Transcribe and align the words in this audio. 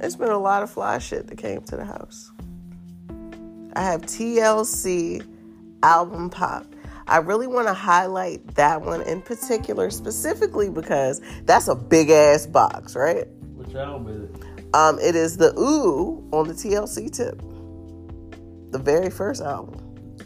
There's 0.00 0.16
been 0.16 0.30
a 0.30 0.38
lot 0.38 0.62
of 0.62 0.70
fly 0.70 0.96
shit 0.96 1.26
that 1.26 1.36
came 1.36 1.60
to 1.60 1.76
the 1.76 1.84
house. 1.84 2.32
I 3.74 3.82
have 3.82 4.00
TLC 4.02 5.26
album 5.82 6.30
pop. 6.30 6.64
I 7.06 7.18
really 7.18 7.46
want 7.46 7.68
to 7.68 7.74
highlight 7.74 8.54
that 8.54 8.80
one 8.80 9.02
in 9.02 9.20
particular, 9.20 9.90
specifically 9.90 10.70
because 10.70 11.20
that's 11.44 11.68
a 11.68 11.74
big 11.74 12.08
ass 12.08 12.46
box, 12.46 12.96
right? 12.96 13.28
Which 13.56 13.74
album 13.74 14.08
is 14.08 14.30
it? 14.30 14.74
Um, 14.74 14.98
it 15.00 15.14
is 15.14 15.36
the 15.36 15.52
Ooh 15.58 16.26
on 16.32 16.48
the 16.48 16.54
TLC 16.54 17.12
tip, 17.14 17.38
the 18.72 18.78
very 18.78 19.10
first 19.10 19.42
album. 19.42 19.76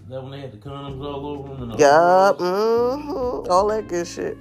That 0.08 0.22
when 0.22 0.30
they 0.30 0.40
had 0.40 0.52
the 0.52 0.58
condoms 0.58 1.02
all 1.02 1.26
over 1.26 1.48
them 1.48 1.72
and 1.72 1.80
mm-hmm, 1.80 3.50
all 3.50 3.66
that 3.68 3.88
good 3.88 4.06
shit. 4.06 4.38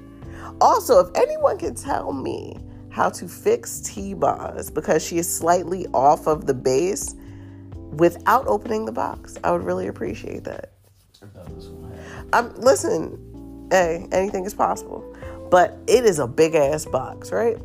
Also, 0.62 1.00
if 1.00 1.10
anyone 1.16 1.58
can 1.58 1.74
tell 1.74 2.14
me 2.14 2.56
how 2.94 3.10
to 3.10 3.28
fix 3.28 3.82
T-Boz 3.82 4.70
because 4.70 5.04
she 5.04 5.18
is 5.18 5.28
slightly 5.28 5.88
off 5.96 6.28
of 6.28 6.46
the 6.46 6.54
base 6.54 7.16
without 7.92 8.46
opening 8.46 8.86
the 8.86 8.92
box, 8.92 9.36
I 9.44 9.52
would 9.52 9.64
really 9.64 9.88
appreciate 9.88 10.44
that. 10.44 10.74
I'm 12.32 12.54
listen, 12.56 13.68
hey, 13.72 14.08
anything 14.12 14.46
is 14.46 14.54
possible. 14.54 15.04
But 15.50 15.78
it 15.88 16.06
is 16.06 16.20
a 16.20 16.28
big 16.28 16.54
ass 16.54 16.86
box, 16.86 17.32
right? 17.32 17.58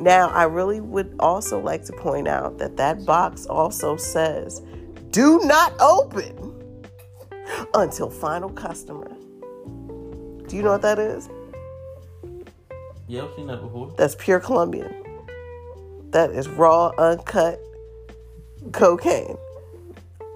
Now, 0.00 0.30
I 0.30 0.44
really 0.44 0.80
would 0.80 1.14
also 1.18 1.60
like 1.60 1.84
to 1.84 1.92
point 1.92 2.26
out 2.26 2.56
that 2.58 2.78
that 2.78 3.04
box 3.04 3.44
also 3.44 3.96
says, 3.96 4.62
"Do 5.10 5.38
not 5.44 5.78
open 5.80 6.52
until 7.74 8.08
final 8.08 8.48
customer." 8.48 9.10
Do 10.46 10.56
you 10.56 10.62
know 10.62 10.72
what 10.72 10.82
that 10.82 10.98
is? 10.98 11.28
Yeah, 13.06 13.24
I've 13.24 13.34
seen 13.34 13.46
that 13.48 13.60
before. 13.60 13.92
That's 13.96 14.14
pure 14.14 14.40
Colombian. 14.40 14.94
That 16.10 16.30
is 16.30 16.48
raw, 16.48 16.92
uncut 16.98 17.60
cocaine. 18.72 19.36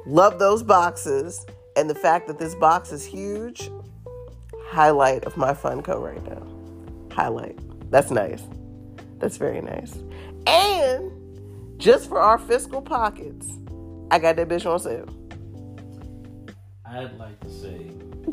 Love 0.07 0.39
those 0.39 0.63
boxes. 0.63 1.47
And 1.77 1.89
the 1.89 1.95
fact 1.95 2.27
that 2.27 2.39
this 2.39 2.55
box 2.57 2.93
is 2.93 3.05
huge, 3.05 3.71
highlight 4.65 5.25
of 5.25 5.37
my 5.37 5.53
Funko 5.53 6.03
right 6.03 6.23
now. 6.29 7.15
Highlight. 7.15 7.59
That's 7.91 8.11
nice. 8.11 8.43
That's 9.19 9.37
very 9.37 9.61
nice. 9.61 9.97
And 10.47 11.11
just 11.79 12.09
for 12.09 12.21
our 12.21 12.39
fiscal 12.39 12.83
pockets, 12.83 13.49
I 14.11 14.19
got 14.19 14.37
that 14.37 14.49
bitch 14.49 14.67
on 14.67 14.79
sale. 14.81 15.09
I'd 16.85 17.17
like 17.19 17.39
to 17.41 17.51
say 17.51 17.91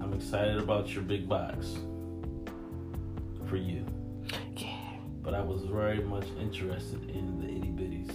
I'm 0.00 0.12
excited 0.14 0.58
about 0.58 0.88
your 0.94 1.02
big 1.02 1.28
box 1.28 1.76
for 3.48 3.56
you. 3.56 3.84
Yeah. 4.56 4.76
But 5.22 5.34
I 5.34 5.40
was 5.40 5.62
very 5.64 6.02
much 6.02 6.26
interested 6.40 7.08
in 7.10 7.40
the 7.40 7.48
itty 7.48 7.68
bitties. 7.68 8.12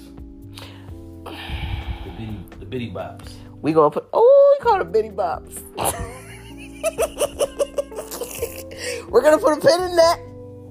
The 2.03 2.09
bitty 2.11 2.39
the 2.59 2.65
bitty 2.65 2.91
bops. 2.91 3.31
We 3.61 3.73
gonna 3.73 3.91
put 3.91 4.07
oh, 4.13 4.57
we 4.59 4.63
call 4.63 4.81
it 4.81 4.91
bitty 4.91 5.09
bops. 5.09 5.61
We're 9.09 9.21
gonna 9.21 9.37
put 9.39 9.57
a 9.57 9.61
pin 9.61 9.81
in 9.81 9.95
that, 9.95 10.19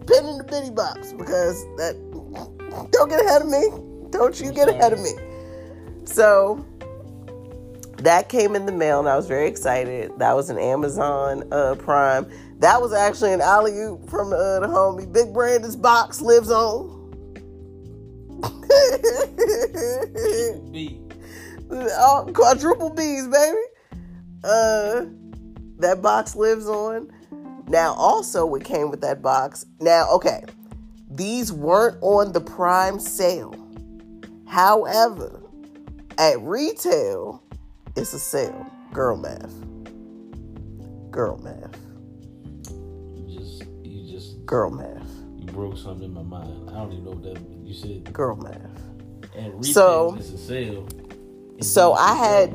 pin 0.06 0.27
in 0.27 0.39
the 0.39 0.45
bitty 0.45 0.70
bops 0.70 1.17
because 1.17 1.64
that 1.77 1.95
don't 2.92 3.09
get 3.09 3.25
ahead 3.25 3.42
of 3.42 3.48
me. 3.48 3.69
Don't 4.11 4.39
you 4.41 4.53
get 4.53 4.69
ahead 4.69 4.92
of 4.92 5.01
me. 5.01 5.11
So 6.05 6.64
that 7.98 8.29
came 8.29 8.55
in 8.55 8.67
the 8.67 8.73
mail 8.73 9.01
and 9.01 9.09
I 9.09 9.17
was 9.17 9.27
very 9.27 9.48
excited. 9.48 10.12
That 10.19 10.34
was 10.34 10.51
an 10.51 10.59
Amazon 10.59 11.45
uh, 11.53 11.75
Prime. 11.75 12.27
That 12.59 12.81
was 12.81 12.92
actually 12.92 13.33
an 13.33 13.41
alley 13.41 13.78
oop 13.78 14.11
from 14.11 14.33
uh, 14.33 14.61
the 14.61 14.67
homie 14.67 15.11
Big 15.12 15.33
Brandon's 15.33 15.77
box 15.77 16.20
lives 16.20 16.51
on. 16.51 16.98
B. 20.73 21.01
oh, 21.70 22.30
quadruple 22.35 22.91
B's, 22.91 23.29
baby. 23.29 23.58
Uh, 24.42 25.05
that 25.79 26.01
box 26.02 26.35
lives 26.35 26.67
on. 26.67 27.13
Now, 27.68 27.95
also, 27.95 28.45
what 28.45 28.64
came 28.64 28.91
with 28.91 29.02
that 29.02 29.23
box. 29.23 29.64
Now, 29.80 30.11
okay, 30.13 30.42
these 31.11 31.52
weren't 31.52 31.98
on 32.01 32.33
the 32.33 32.41
Prime 32.41 32.98
sale. 32.98 33.55
However, 34.47 35.42
at 36.17 36.41
retail, 36.41 37.42
it's 37.95 38.13
a 38.14 38.18
sale. 38.18 38.67
Girl 38.92 39.17
math. 39.17 39.55
Girl 41.11 41.39
math. 41.39 41.87
Girl 44.48 44.70
math. 44.70 45.07
you 45.36 45.45
broke 45.53 45.77
something 45.77 46.05
in 46.07 46.14
my 46.14 46.23
mind. 46.23 46.70
I 46.70 46.73
don't 46.73 46.91
even 46.92 47.05
know 47.05 47.11
what 47.11 47.23
that 47.23 47.39
you 47.63 47.75
said. 47.75 48.11
Girl 48.14 48.35
math. 48.35 48.83
And 49.36 49.64
So- 49.64 50.17
is 50.19 50.33
a 50.33 50.39
sale. 50.39 50.86
It's 51.59 51.69
so 51.69 51.92
I 51.92 52.14
had- 52.14 52.53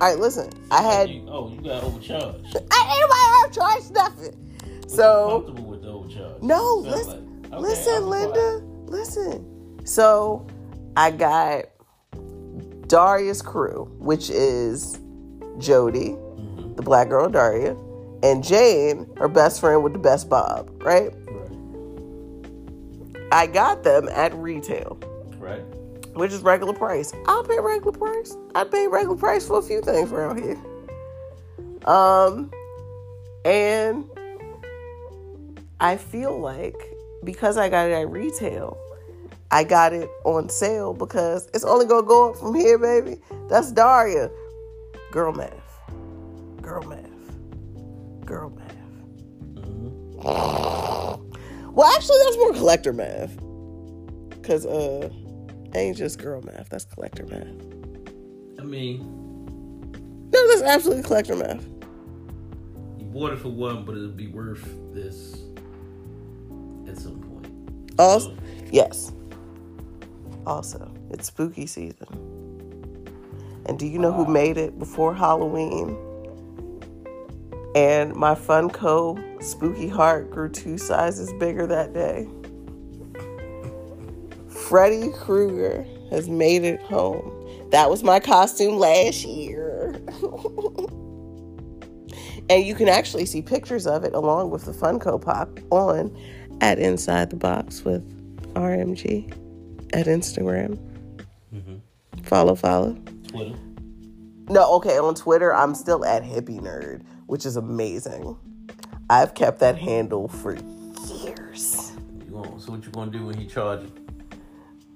All 0.00 0.08
right, 0.08 0.18
listen. 0.18 0.48
I 0.70 0.80
had. 0.82 1.10
You- 1.10 1.26
oh, 1.28 1.50
you 1.50 1.60
got 1.60 1.84
overcharged. 1.84 2.56
I 2.70 2.98
ain't 2.98 3.50
nobody 3.52 3.92
nothing. 3.92 4.34
But 4.80 4.90
So. 4.90 5.28
comfortable 5.44 5.70
with 5.70 5.82
the 5.82 5.88
overcharge. 5.88 6.42
No, 6.42 6.76
listen, 6.76 7.42
like- 7.42 7.52
okay, 7.52 7.62
listen, 7.62 8.08
Linda, 8.08 8.32
quiet. 8.32 8.90
listen. 8.90 9.80
So 9.84 10.46
I 10.96 11.10
got 11.10 11.64
Daria's 12.88 13.42
crew, 13.42 13.86
which 13.98 14.30
is 14.30 14.98
Jodie, 15.58 16.16
Mhm. 16.16 16.76
the 16.76 16.82
black 16.82 17.10
girl 17.10 17.28
Daria, 17.28 17.76
and 18.22 18.42
Jane, 18.42 19.06
her 19.18 19.28
best 19.28 19.60
friend 19.60 19.84
with 19.84 19.92
the 19.92 19.98
best 19.98 20.28
bob, 20.30 20.70
right? 20.82 21.12
I 23.34 23.48
got 23.48 23.82
them 23.82 24.08
at 24.10 24.32
retail, 24.34 24.96
Right. 25.38 25.64
which 26.14 26.32
is 26.32 26.40
regular 26.42 26.72
price. 26.72 27.12
I'll 27.26 27.42
pay 27.42 27.58
regular 27.58 27.90
price. 27.90 28.36
I 28.54 28.62
pay 28.62 28.86
regular 28.86 29.16
price 29.16 29.44
for 29.44 29.58
a 29.58 29.62
few 29.62 29.80
things 29.80 30.12
around 30.12 30.40
here. 30.40 30.56
Um, 31.84 32.52
and 33.44 34.04
I 35.80 35.96
feel 35.96 36.38
like 36.38 36.76
because 37.24 37.56
I 37.56 37.68
got 37.68 37.88
it 37.88 37.92
at 37.92 38.08
retail, 38.08 38.78
I 39.50 39.64
got 39.64 39.92
it 39.92 40.08
on 40.24 40.48
sale 40.48 40.94
because 40.94 41.48
it's 41.54 41.64
only 41.64 41.86
gonna 41.86 42.06
go 42.06 42.30
up 42.30 42.36
from 42.36 42.54
here, 42.54 42.78
baby. 42.78 43.20
That's 43.48 43.72
Daria. 43.72 44.30
Girl 45.10 45.32
math. 45.32 45.50
Girl 46.62 46.82
math. 46.84 47.00
Girl 48.24 48.50
math. 48.50 48.74
hmm 50.24 50.93
Well, 51.74 51.92
actually, 51.94 52.18
that's 52.24 52.36
more 52.36 52.52
collector 52.52 52.92
math. 52.92 53.36
Cause 54.42 54.66
uh, 54.66 55.08
ain't 55.74 55.96
just 55.96 56.18
girl 56.18 56.42
math. 56.42 56.68
That's 56.68 56.84
collector 56.84 57.26
math. 57.26 57.48
I 58.60 58.62
mean, 58.62 59.00
No, 60.32 60.48
that's 60.48 60.62
absolutely 60.62 61.02
collector 61.02 61.34
math. 61.36 61.64
you 62.98 63.06
bought 63.06 63.32
it 63.32 63.38
for 63.38 63.48
one, 63.48 63.84
but 63.84 63.96
it'll 63.96 64.08
be 64.08 64.26
worth 64.28 64.64
this 64.92 65.42
at 66.88 66.96
some 66.98 67.20
point. 67.20 67.94
Also, 67.98 68.36
yes. 68.70 69.12
Also, 70.46 70.92
it's 71.10 71.26
spooky 71.28 71.66
season. 71.66 72.06
And 73.66 73.78
do 73.78 73.86
you 73.86 73.98
know 73.98 74.12
who 74.12 74.26
made 74.26 74.58
it 74.58 74.78
before 74.78 75.14
Halloween? 75.14 75.96
And 77.74 78.14
my 78.14 78.34
Funko 78.34 79.42
spooky 79.42 79.88
heart 79.88 80.30
grew 80.30 80.48
two 80.48 80.78
sizes 80.78 81.32
bigger 81.34 81.66
that 81.66 81.92
day. 81.92 82.28
Freddy 84.48 85.10
Krueger 85.10 85.84
has 86.10 86.28
made 86.28 86.64
it 86.64 86.80
home. 86.82 87.30
That 87.70 87.90
was 87.90 88.04
my 88.04 88.20
costume 88.20 88.78
last 88.78 89.24
year. 89.24 90.00
and 92.48 92.64
you 92.64 92.74
can 92.74 92.88
actually 92.88 93.26
see 93.26 93.42
pictures 93.42 93.86
of 93.86 94.04
it 94.04 94.14
along 94.14 94.50
with 94.50 94.64
the 94.64 94.72
Funko 94.72 95.20
Pop 95.20 95.58
on 95.70 96.16
at 96.60 96.78
Inside 96.78 97.30
the 97.30 97.36
Box 97.36 97.84
with 97.84 98.02
RMG 98.54 99.28
at 99.92 100.06
Instagram. 100.06 100.78
Mhm. 101.52 101.80
Follow, 102.22 102.54
follow. 102.54 102.96
Twitter. 103.28 103.58
No, 104.48 104.74
okay, 104.74 104.98
on 104.98 105.14
Twitter, 105.14 105.54
I'm 105.54 105.74
still 105.74 106.04
at 106.04 106.22
Hippie 106.22 106.60
Nerd, 106.60 107.00
which 107.26 107.46
is 107.46 107.56
amazing. 107.56 108.36
I've 109.10 109.34
kept 109.34 109.60
that 109.60 109.76
handle 109.76 110.28
for 110.28 110.56
years. 111.08 111.92
So 112.58 112.72
what 112.72 112.84
you 112.84 112.90
gonna 112.92 113.10
do 113.10 113.26
when 113.26 113.36
he 113.36 113.46
charges? 113.46 113.90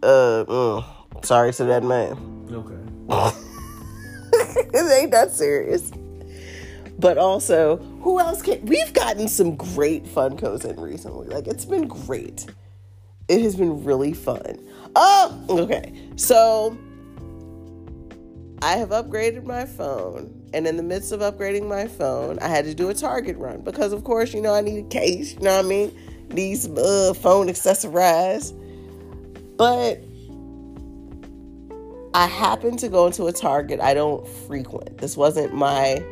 Uh, 0.03 0.45
mm, 0.47 1.25
sorry 1.25 1.53
to 1.53 1.65
that 1.65 1.83
man. 1.83 2.47
Okay. 2.51 2.75
it 4.33 5.01
ain't 5.01 5.11
that 5.11 5.33
serious. 5.33 5.91
But 6.99 7.17
also, 7.17 7.77
who 8.03 8.19
else 8.19 8.43
can? 8.43 8.65
We've 8.65 8.93
gotten 8.93 9.29
some 9.29 9.57
great 9.57 10.05
Funkos 10.05 10.65
in 10.65 10.81
recently. 10.81 11.29
Like, 11.29 11.47
it's 11.47 11.65
been 11.65 11.87
great. 11.87 12.47
It 13.29 13.43
has 13.43 13.55
been 13.55 13.85
really 13.85 14.13
fun. 14.15 14.59
Oh, 14.97 15.45
okay. 15.49 15.93
So, 16.17 16.77
I 18.60 18.72
have 18.76 18.88
upgraded 18.90 19.44
my 19.44 19.64
phone. 19.66 20.34
And 20.52 20.66
in 20.66 20.76
the 20.76 20.82
midst 20.82 21.12
of 21.12 21.20
upgrading 21.20 21.69
my 21.69 21.87
phone, 21.87 22.38
I 22.40 22.49
had 22.49 22.64
to 22.64 22.75
do 22.75 22.88
a 22.88 22.94
Target 22.94 23.37
run 23.37 23.60
because, 23.60 23.93
of 23.93 24.05
course, 24.05 24.34
you 24.34 24.40
know, 24.40 24.55
I 24.55 24.60
need 24.60 24.84
a 24.84 24.88
case. 24.88 25.34
You 25.34 25.40
know 25.40 25.56
what 25.56 25.64
I 25.64 25.69
mean? 25.69 25.96
These 26.28 26.69
uh, 26.69 27.14
phone 27.14 27.46
accessorized. 27.49 28.55
But 29.56 30.00
I 32.14 32.26
happened 32.26 32.78
to 32.81 32.88
go 32.88 33.06
into 33.06 33.26
a 33.26 33.32
Target 33.32 33.81
I 33.81 33.94
don't 33.94 34.26
frequent. 34.26 34.99
This 34.99 35.16
wasn't 35.16 35.55
my 35.55 36.02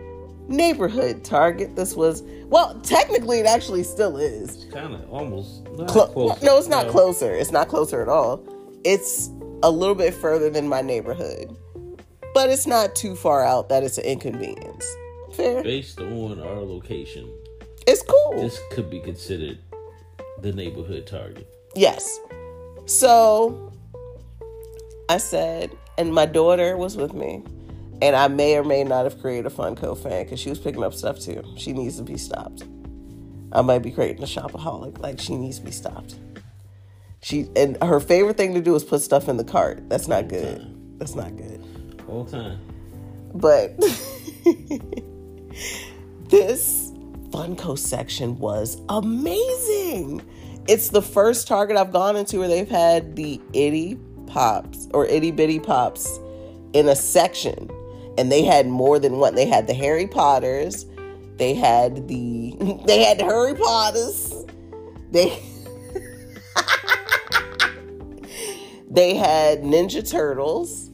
neighborhood 0.48 1.24
Target. 1.24 1.74
This 1.74 1.96
was, 1.96 2.22
well, 2.46 2.78
technically, 2.80 3.40
it 3.40 3.46
actually 3.46 3.82
still 3.82 4.16
is. 4.16 4.62
It's 4.64 4.72
kind 4.72 4.94
of 4.94 5.08
almost 5.10 5.64
Clo- 5.88 6.36
no, 6.42 6.58
it's 6.58 6.68
not 6.68 6.86
No. 6.86 6.92
closer. 6.92 7.34
It's 7.34 7.50
not 7.50 7.68
closer 7.68 8.02
at 8.02 8.08
all. 8.08 8.44
It's 8.84 9.28
a 9.62 9.70
little 9.70 9.94
bit 9.96 10.14
further 10.14 10.48
than 10.50 10.68
my 10.68 10.82
neighborhood, 10.82 11.56
but 12.36 12.50
it's 12.50 12.66
not 12.66 12.94
too 12.94 13.16
far 13.16 13.42
out 13.42 13.70
that 13.70 13.82
it's 13.82 13.96
an 13.96 14.04
inconvenience. 14.04 14.86
Fair. 15.32 15.62
Based 15.62 15.98
on 15.98 16.38
our 16.38 16.60
location, 16.60 17.26
It's 17.86 18.02
cool. 18.02 18.42
this 18.42 18.60
could 18.72 18.90
be 18.90 19.00
considered 19.00 19.58
the 20.42 20.52
neighborhood 20.52 21.06
target. 21.06 21.48
Yes. 21.74 22.20
So 22.84 23.72
I 25.08 25.16
said, 25.16 25.70
and 25.96 26.12
my 26.12 26.26
daughter 26.26 26.76
was 26.76 26.94
with 26.98 27.14
me, 27.14 27.42
and 28.02 28.14
I 28.14 28.28
may 28.28 28.58
or 28.58 28.64
may 28.64 28.84
not 28.84 29.04
have 29.04 29.18
created 29.18 29.46
a 29.46 29.50
Funko 29.54 29.96
fan 29.96 30.24
because 30.24 30.38
she 30.38 30.50
was 30.50 30.58
picking 30.58 30.84
up 30.84 30.92
stuff 30.92 31.18
too. 31.18 31.42
She 31.56 31.72
needs 31.72 31.96
to 31.96 32.02
be 32.02 32.18
stopped. 32.18 32.64
I 33.50 33.62
might 33.62 33.78
be 33.78 33.90
creating 33.90 34.22
a 34.22 34.26
shopaholic. 34.26 34.98
Like 34.98 35.18
she 35.20 35.36
needs 35.36 35.58
to 35.58 35.64
be 35.64 35.70
stopped. 35.70 36.16
She 37.22 37.48
and 37.56 37.82
her 37.82 37.98
favorite 37.98 38.36
thing 38.36 38.52
to 38.52 38.60
do 38.60 38.74
is 38.74 38.84
put 38.84 39.00
stuff 39.00 39.26
in 39.26 39.38
the 39.38 39.44
cart. 39.44 39.88
That's 39.88 40.06
not 40.06 40.28
good. 40.28 40.60
That's 40.98 41.14
not 41.14 41.34
good. 41.38 41.64
All 42.08 42.24
time. 42.24 42.58
But 43.34 43.76
this 46.28 46.92
Funko 47.30 47.78
section 47.78 48.38
was 48.38 48.80
amazing. 48.88 50.22
It's 50.68 50.88
the 50.90 51.02
first 51.02 51.46
Target 51.46 51.76
I've 51.76 51.92
gone 51.92 52.16
into 52.16 52.38
where 52.38 52.48
they've 52.48 52.68
had 52.68 53.16
the 53.16 53.40
itty 53.52 53.98
pops 54.26 54.88
or 54.92 55.06
itty 55.06 55.30
bitty 55.30 55.60
pops 55.60 56.18
in 56.72 56.88
a 56.88 56.96
section. 56.96 57.70
And 58.18 58.32
they 58.32 58.42
had 58.42 58.66
more 58.66 58.98
than 58.98 59.18
one. 59.18 59.34
They 59.34 59.46
had 59.46 59.66
the 59.66 59.74
Harry 59.74 60.06
Potters. 60.06 60.86
They 61.36 61.54
had 61.54 62.08
the 62.08 62.56
they 62.86 63.04
had 63.04 63.18
the 63.18 63.24
Harry 63.24 63.54
Potters. 63.54 64.44
They 65.10 65.42
they 68.90 69.14
had 69.14 69.62
Ninja 69.62 70.08
Turtles 70.08 70.85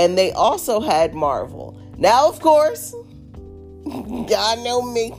and 0.00 0.16
they 0.16 0.32
also 0.32 0.80
had 0.80 1.14
Marvel. 1.14 1.78
Now, 1.98 2.26
of 2.26 2.40
course, 2.40 2.94
y'all 3.84 4.64
know 4.64 4.80
me. 4.80 5.10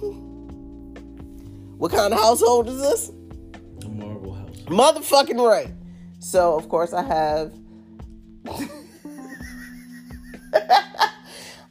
What 1.77 1.91
kind 1.91 2.11
of 2.11 2.19
household 2.19 2.67
is 2.67 2.81
this? 2.81 3.11
The 3.77 3.89
Marvel 3.89 4.33
House. 4.33 4.55
Motherfucking 4.65 5.47
right. 5.47 5.71
So, 6.17 6.55
of 6.55 6.67
course, 6.67 6.93
I 6.93 7.03
have. 7.03 7.53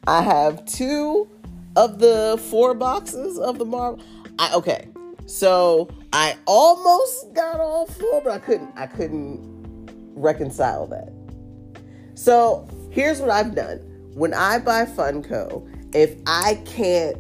I 0.07 0.23
have 0.23 0.65
two 0.65 1.29
of 1.75 1.99
the 1.99 2.41
four 2.49 2.75
boxes 2.75 3.41
of 3.41 3.59
the 3.59 3.65
Marvel. 3.65 4.01
I 4.39 4.55
okay. 4.55 4.89
So 5.27 5.89
I 6.13 6.37
almost 6.47 7.35
got 7.35 7.59
all 7.59 7.87
four, 7.87 8.21
but 8.23 8.31
I 8.31 8.39
couldn't. 8.39 8.71
I 8.77 8.87
couldn't 8.87 9.41
reconcile 10.15 10.87
that. 10.87 11.13
So 12.15 12.69
here's 12.91 13.21
what 13.21 13.31
I've 13.31 13.55
done. 13.55 13.79
When 14.15 14.35
I 14.35 14.59
buy 14.59 14.85
Funko, 14.85 15.67
if 15.95 16.17
I 16.27 16.61
can't 16.67 17.17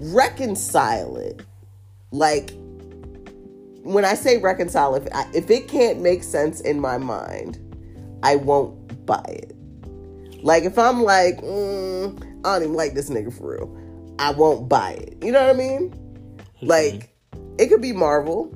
reconcile 0.00 1.16
it, 1.16 1.42
like 2.10 2.52
when 3.82 4.04
I 4.04 4.14
say 4.14 4.38
reconcile, 4.38 4.94
if 4.94 5.06
I, 5.14 5.28
if 5.34 5.50
it 5.50 5.68
can't 5.68 6.00
make 6.00 6.22
sense 6.22 6.60
in 6.60 6.80
my 6.80 6.98
mind, 6.98 7.58
I 8.22 8.36
won't 8.36 9.06
buy 9.06 9.24
it. 9.28 9.54
Like 10.42 10.64
if 10.64 10.78
I'm 10.78 11.02
like, 11.02 11.40
mm, 11.40 12.18
I 12.44 12.54
don't 12.54 12.62
even 12.62 12.74
like 12.74 12.94
this 12.94 13.10
nigga 13.10 13.32
for 13.32 13.56
real, 13.56 14.14
I 14.18 14.32
won't 14.32 14.68
buy 14.68 14.92
it. 14.92 15.18
You 15.22 15.32
know 15.32 15.42
what 15.42 15.54
I 15.54 15.58
mean? 15.58 15.94
Like 16.62 17.14
it 17.58 17.68
could 17.68 17.82
be 17.82 17.92
Marvel, 17.92 18.46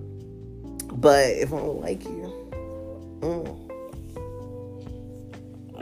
but 0.92 1.26
if 1.30 1.52
I 1.52 1.58
don't 1.58 1.80
like 1.80 2.04
you, 2.04 2.50
mm, 3.20 3.57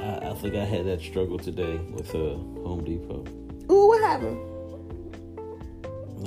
I, 0.07 0.31
I 0.31 0.35
think 0.35 0.55
I 0.55 0.65
had 0.65 0.87
that 0.87 1.01
struggle 1.01 1.39
today 1.39 1.77
with 1.91 2.15
uh, 2.15 2.37
Home 2.65 2.85
Depot. 2.85 3.25
ooh, 3.71 3.89
what 3.89 4.01
happened? 4.03 4.39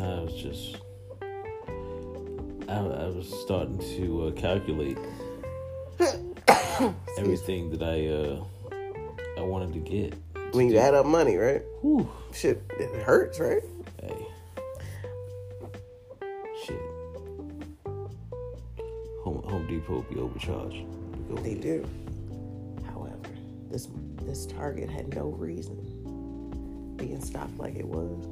I 0.01 0.19
was 0.21 0.33
just, 0.33 0.77
I, 2.67 2.75
I 2.75 3.07
was 3.07 3.33
starting 3.43 3.79
to 3.95 4.27
uh, 4.27 4.31
calculate 4.31 4.97
everything 7.17 7.69
that 7.71 7.83
I 7.83 8.07
uh, 8.07 8.43
I 9.37 9.41
wanted 9.41 9.73
to 9.73 9.79
get. 9.79 10.13
When 10.53 10.69
you 10.69 10.77
add 10.77 10.93
up 10.93 11.05
money, 11.05 11.37
right? 11.37 11.61
Whew. 11.81 12.09
Shit, 12.33 12.61
it 12.79 13.03
hurts, 13.03 13.39
right? 13.39 13.61
Hey. 14.01 14.25
Shit. 16.65 16.81
Home, 19.23 19.43
Home 19.43 19.67
Depot 19.67 20.01
be 20.09 20.19
overcharged. 20.19 20.83
They 21.43 21.55
do. 21.55 21.87
This 23.69 23.87
this 24.23 24.45
Target 24.45 24.89
had 24.89 25.13
no 25.15 25.27
reason 25.27 25.77
being 26.97 27.21
stopped 27.21 27.57
like 27.57 27.75
it 27.75 27.85
was. 27.85 28.27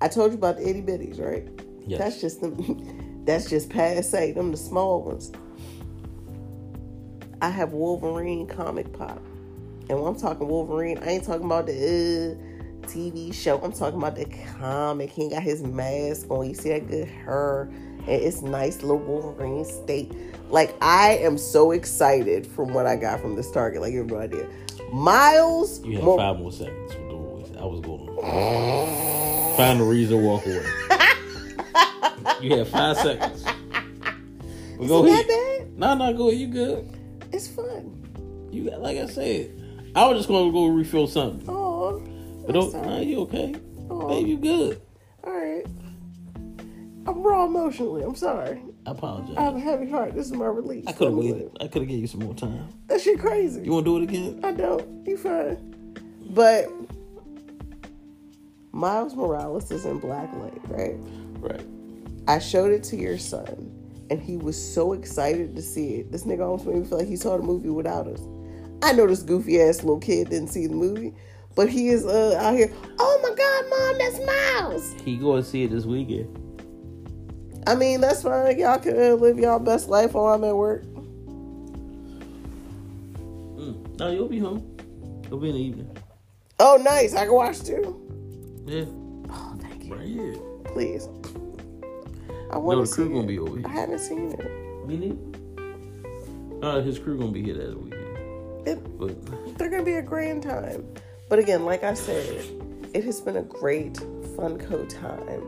I 0.00 0.08
told 0.08 0.32
you 0.32 0.38
about 0.38 0.58
the 0.58 0.68
itty 0.68 0.82
bitties, 0.82 1.20
right? 1.20 1.48
Yes. 1.86 1.98
That's 1.98 2.20
just 2.20 2.40
them. 2.40 3.24
That's 3.24 3.48
just 3.48 3.70
passe. 3.70 4.32
Them 4.32 4.50
the 4.50 4.56
small 4.56 5.02
ones. 5.02 5.32
I 7.40 7.50
have 7.50 7.72
Wolverine 7.72 8.46
comic 8.46 8.92
pop, 8.92 9.18
and 9.88 10.00
when 10.00 10.06
I'm 10.06 10.18
talking 10.18 10.48
Wolverine, 10.48 10.98
I 10.98 11.10
ain't 11.10 11.24
talking 11.24 11.44
about 11.46 11.66
the 11.66 11.72
uh, 11.72 12.86
TV 12.86 13.32
show. 13.32 13.58
I'm 13.58 13.72
talking 13.72 13.98
about 13.98 14.16
the 14.16 14.26
comic. 14.58 15.10
He 15.10 15.28
got 15.28 15.42
his 15.42 15.62
mask 15.62 16.30
on. 16.30 16.48
You 16.48 16.54
see 16.54 16.70
that 16.70 16.88
good 16.88 17.08
hair, 17.08 17.62
and 17.62 18.08
it's 18.08 18.42
nice 18.42 18.82
little 18.82 18.98
Wolverine 18.98 19.64
state. 19.64 20.12
Like 20.50 20.76
I 20.80 21.16
am 21.18 21.36
so 21.38 21.72
excited 21.72 22.46
from 22.46 22.72
what 22.72 22.86
I 22.86 22.96
got 22.96 23.20
from 23.20 23.34
this 23.36 23.50
Target. 23.50 23.80
Like 23.82 23.92
you 23.92 23.98
have 23.98 24.06
no 24.08 24.18
idea. 24.18 24.48
Miles, 24.92 25.82
You 25.84 25.96
had 25.96 26.04
Mo- 26.04 26.16
five 26.16 26.38
more 26.38 26.52
seconds 26.52 26.94
with 26.94 27.08
the 27.08 27.16
voice. 27.16 27.50
I 27.60 27.64
was 27.64 27.80
going 27.80 28.06
find 29.56 29.80
a 29.80 29.84
reason 29.84 30.18
to 30.18 30.24
walk 30.24 30.46
away. 30.46 30.64
you 32.40 32.56
had 32.56 32.68
five 32.68 32.96
seconds. 32.98 33.44
Well, 34.78 34.88
go 34.88 35.02
that 35.04 35.24
ahead. 35.28 35.68
bad? 35.70 35.78
No, 35.78 35.94
no, 35.94 36.12
go 36.16 36.28
ahead. 36.28 36.40
You 36.40 36.46
good. 36.48 36.96
It's 37.32 37.48
fun. 37.48 38.48
You 38.52 38.70
got, 38.70 38.80
like 38.80 38.98
I 38.98 39.06
said, 39.06 39.50
I 39.96 40.06
was 40.06 40.18
just 40.18 40.28
going 40.28 40.46
to 40.46 40.52
go 40.52 40.66
refill 40.66 41.06
something. 41.08 41.48
Oh, 41.48 42.00
But 42.46 42.52
don't, 42.52 42.72
nah, 42.74 42.98
you 43.00 43.20
okay? 43.22 43.54
Oh. 43.90 44.06
Babe, 44.08 44.26
you 44.26 44.36
good. 44.36 44.80
all 45.24 45.32
right. 45.32 45.64
I'm 47.06 47.22
raw 47.22 47.46
emotionally. 47.46 48.02
I'm 48.02 48.14
sorry. 48.14 48.60
I 48.86 48.92
apologize. 48.92 49.36
I 49.36 49.42
have 49.42 49.56
a 49.56 49.60
heavy 49.60 49.90
heart. 49.90 50.14
This 50.14 50.26
is 50.26 50.32
my 50.32 50.46
release. 50.46 50.84
I 50.86 50.92
could 50.92 51.08
have 51.08 51.16
waited. 51.16 51.50
I 51.60 51.66
could 51.66 51.82
have 51.82 51.88
gave 51.88 52.00
you 52.00 52.06
some 52.06 52.20
more 52.20 52.34
time. 52.34 52.68
That 52.86 53.00
shit 53.00 53.18
crazy. 53.18 53.62
You 53.62 53.72
want 53.72 53.84
to 53.84 53.90
do 53.90 53.96
it 53.96 54.04
again? 54.04 54.40
I 54.44 54.52
don't. 54.52 55.06
You 55.06 55.16
fine. 55.16 55.94
But 56.30 56.68
Miles 58.70 59.14
Morales 59.16 59.70
is 59.72 59.86
in 59.86 59.98
Black 59.98 60.32
Lake, 60.36 60.60
right? 60.68 60.96
Right. 61.40 61.66
I 62.28 62.38
showed 62.38 62.70
it 62.70 62.84
to 62.84 62.96
your 62.96 63.18
son, 63.18 63.72
and 64.10 64.20
he 64.20 64.36
was 64.36 64.56
so 64.56 64.92
excited 64.92 65.56
to 65.56 65.62
see 65.62 65.94
it. 65.96 66.12
This 66.12 66.24
nigga 66.24 66.40
almost 66.40 66.66
made 66.66 66.76
me 66.76 66.84
feel 66.84 66.98
like 66.98 67.08
he 67.08 67.16
saw 67.16 67.36
the 67.36 67.42
movie 67.42 67.70
without 67.70 68.06
us. 68.06 68.20
I 68.82 68.92
know 68.92 69.06
this 69.08 69.22
goofy 69.22 69.60
ass 69.60 69.78
little 69.78 69.98
kid 69.98 70.30
didn't 70.30 70.48
see 70.48 70.68
the 70.68 70.74
movie, 70.74 71.12
but 71.56 71.68
he 71.68 71.88
is 71.88 72.04
uh, 72.06 72.38
out 72.40 72.54
here. 72.54 72.72
Oh 73.00 73.18
my 73.22 73.34
God, 73.34 73.64
mom, 73.70 73.98
that's 73.98 74.20
Miles. 74.26 74.94
He 75.04 75.16
going 75.16 75.42
to 75.42 75.48
see 75.48 75.64
it 75.64 75.70
this 75.72 75.86
weekend. 75.86 76.45
I 77.66 77.74
mean, 77.74 78.00
that's 78.00 78.22
fine. 78.22 78.58
Y'all 78.58 78.78
can 78.78 79.18
live 79.20 79.38
y'all 79.38 79.58
best 79.58 79.88
life 79.88 80.14
while 80.14 80.34
I'm 80.34 80.44
at 80.44 80.54
work. 80.56 80.84
Mm. 83.56 83.98
No, 83.98 84.10
you'll 84.10 84.28
be 84.28 84.38
home. 84.38 84.76
You'll 85.28 85.40
be 85.40 85.48
in 85.50 85.54
the 85.56 85.60
evening. 85.62 85.96
Oh, 86.60 86.80
nice. 86.82 87.14
I 87.14 87.24
can 87.24 87.34
watch 87.34 87.62
too. 87.62 88.00
Yeah. 88.66 88.84
Oh, 89.30 89.56
thank 89.60 89.84
you. 89.84 89.94
Right 89.94 90.06
here. 90.06 90.34
Please. 90.64 91.08
I 92.50 92.54
No, 92.54 92.60
want 92.60 92.80
the 92.80 92.86
to 92.86 92.92
crew 92.94 93.06
see 93.06 93.12
gonna 93.12 93.24
it. 93.24 93.26
be 93.26 93.38
over 93.38 93.56
here. 93.58 93.66
I 93.66 93.70
haven't 93.70 93.98
seen 93.98 94.32
it. 94.32 94.86
Me 94.86 94.96
neither. 94.96 96.66
Uh, 96.66 96.80
his 96.82 96.98
crew 96.98 97.18
gonna 97.18 97.32
be 97.32 97.42
here 97.42 97.54
that 97.54 97.76
weekend. 97.82 98.68
it. 98.68 98.98
But 98.98 99.58
They're 99.58 99.68
gonna 99.70 99.82
be 99.82 99.94
a 99.94 100.02
grand 100.02 100.42
time. 100.44 100.84
But 101.28 101.38
again, 101.40 101.64
like 101.64 101.82
I 101.82 101.94
said, 101.94 102.44
it 102.94 103.04
has 103.04 103.20
been 103.20 103.36
a 103.36 103.42
great 103.42 103.94
Funko 104.36 104.88
time. 104.88 105.42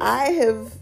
I 0.00 0.24
have 0.30 0.72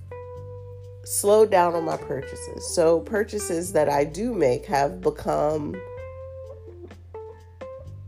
slowed 1.09 1.51
down 1.51 1.75
on 1.75 1.85
my 1.87 1.97
purchases. 1.97 2.67
So 2.75 3.01
purchases 3.01 3.73
that 3.73 3.89
I 3.89 4.05
do 4.05 4.35
make 4.35 4.67
have 4.67 5.01
become 5.01 5.75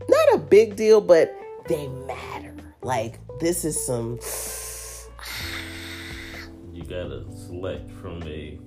not 0.07 0.33
a 0.33 0.37
big 0.37 0.75
deal, 0.75 1.01
but 1.01 1.35
they 1.67 1.87
matter. 1.87 2.55
Like 2.83 3.19
this 3.39 3.65
is 3.65 3.83
some 3.83 4.19
you 6.73 6.83
gotta 6.83 7.25
select 7.35 7.89
from 7.91 8.21
a 8.23 8.59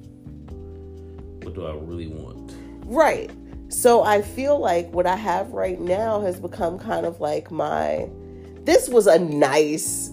What 1.45 1.55
do 1.55 1.67
I 1.67 1.75
really 1.75 2.09
want? 2.09 2.55
Right. 2.87 3.31
So 3.69 4.03
I 4.03 4.21
feel 4.21 4.59
like 4.59 4.93
what 4.93 5.07
I 5.07 5.17
have 5.17 5.53
right 5.53 5.81
now 5.81 6.21
has 6.23 6.41
become 6.41 6.77
kind 6.79 7.07
of 7.07 7.21
like 7.21 7.53
my. 7.53 8.09
This 8.65 8.89
was 8.89 9.07
a 9.07 9.19
nice 9.19 10.11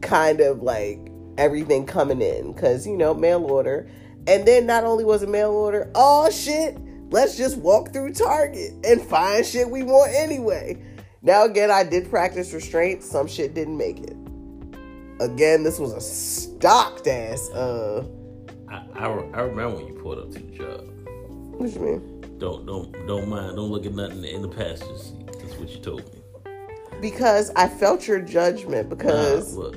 kind 0.00 0.40
of 0.40 0.62
like 0.62 1.07
everything 1.38 1.86
coming 1.86 2.20
in 2.20 2.52
because, 2.52 2.86
you 2.86 2.96
know, 2.96 3.14
mail 3.14 3.44
order. 3.44 3.88
And 4.26 4.46
then 4.46 4.66
not 4.66 4.84
only 4.84 5.04
was 5.04 5.22
it 5.22 5.30
mail 5.30 5.52
order, 5.52 5.90
oh 5.94 6.28
shit, 6.30 6.76
let's 7.10 7.36
just 7.36 7.56
walk 7.56 7.92
through 7.92 8.12
Target 8.12 8.72
and 8.84 9.00
find 9.00 9.46
shit 9.46 9.70
we 9.70 9.82
want 9.82 10.12
anyway. 10.14 10.82
Now, 11.22 11.44
again, 11.44 11.70
I 11.70 11.84
did 11.84 12.10
practice 12.10 12.52
restraint. 12.52 13.02
Some 13.02 13.26
shit 13.26 13.54
didn't 13.54 13.78
make 13.78 14.00
it. 14.00 14.16
Again, 15.20 15.62
this 15.62 15.78
was 15.78 15.92
a 15.92 16.00
stocked 16.00 17.06
ass. 17.06 17.48
Uh, 17.50 18.06
I, 18.68 18.76
I, 18.94 19.06
I 19.06 19.40
remember 19.40 19.76
when 19.76 19.86
you 19.88 19.94
pulled 19.94 20.18
up 20.18 20.30
to 20.32 20.38
the 20.38 20.52
job. 20.52 20.86
what 21.58 21.72
you 21.72 21.80
mean? 21.80 22.38
Don't 22.38 22.66
don't 22.66 22.92
don't 23.08 23.28
mind. 23.28 23.56
Don't 23.56 23.70
look 23.70 23.84
at 23.84 23.94
nothing 23.94 24.24
in 24.24 24.42
the 24.42 24.48
passenger 24.48 24.96
seat. 24.96 25.26
That's 25.26 25.56
what 25.56 25.70
you 25.70 25.78
told 25.78 26.04
me. 26.14 26.20
Because 27.00 27.50
I 27.56 27.68
felt 27.68 28.06
your 28.06 28.20
judgment. 28.20 28.88
Because 28.88 29.56
Nah, 29.56 29.70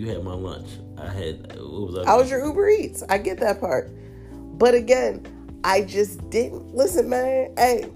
you 0.00 0.08
had 0.08 0.24
my 0.24 0.32
lunch. 0.32 0.66
I 0.96 1.10
had 1.10 1.48
what 1.58 1.92
was 1.92 2.06
I 2.06 2.16
was 2.16 2.30
your 2.30 2.42
Uber 2.46 2.70
Eats. 2.70 3.02
I 3.10 3.18
get 3.18 3.38
that 3.40 3.60
part. 3.60 3.90
But 4.32 4.74
again, 4.74 5.26
I 5.62 5.82
just 5.82 6.30
didn't 6.30 6.74
listen, 6.74 7.10
man. 7.10 7.52
Hey, 7.58 7.90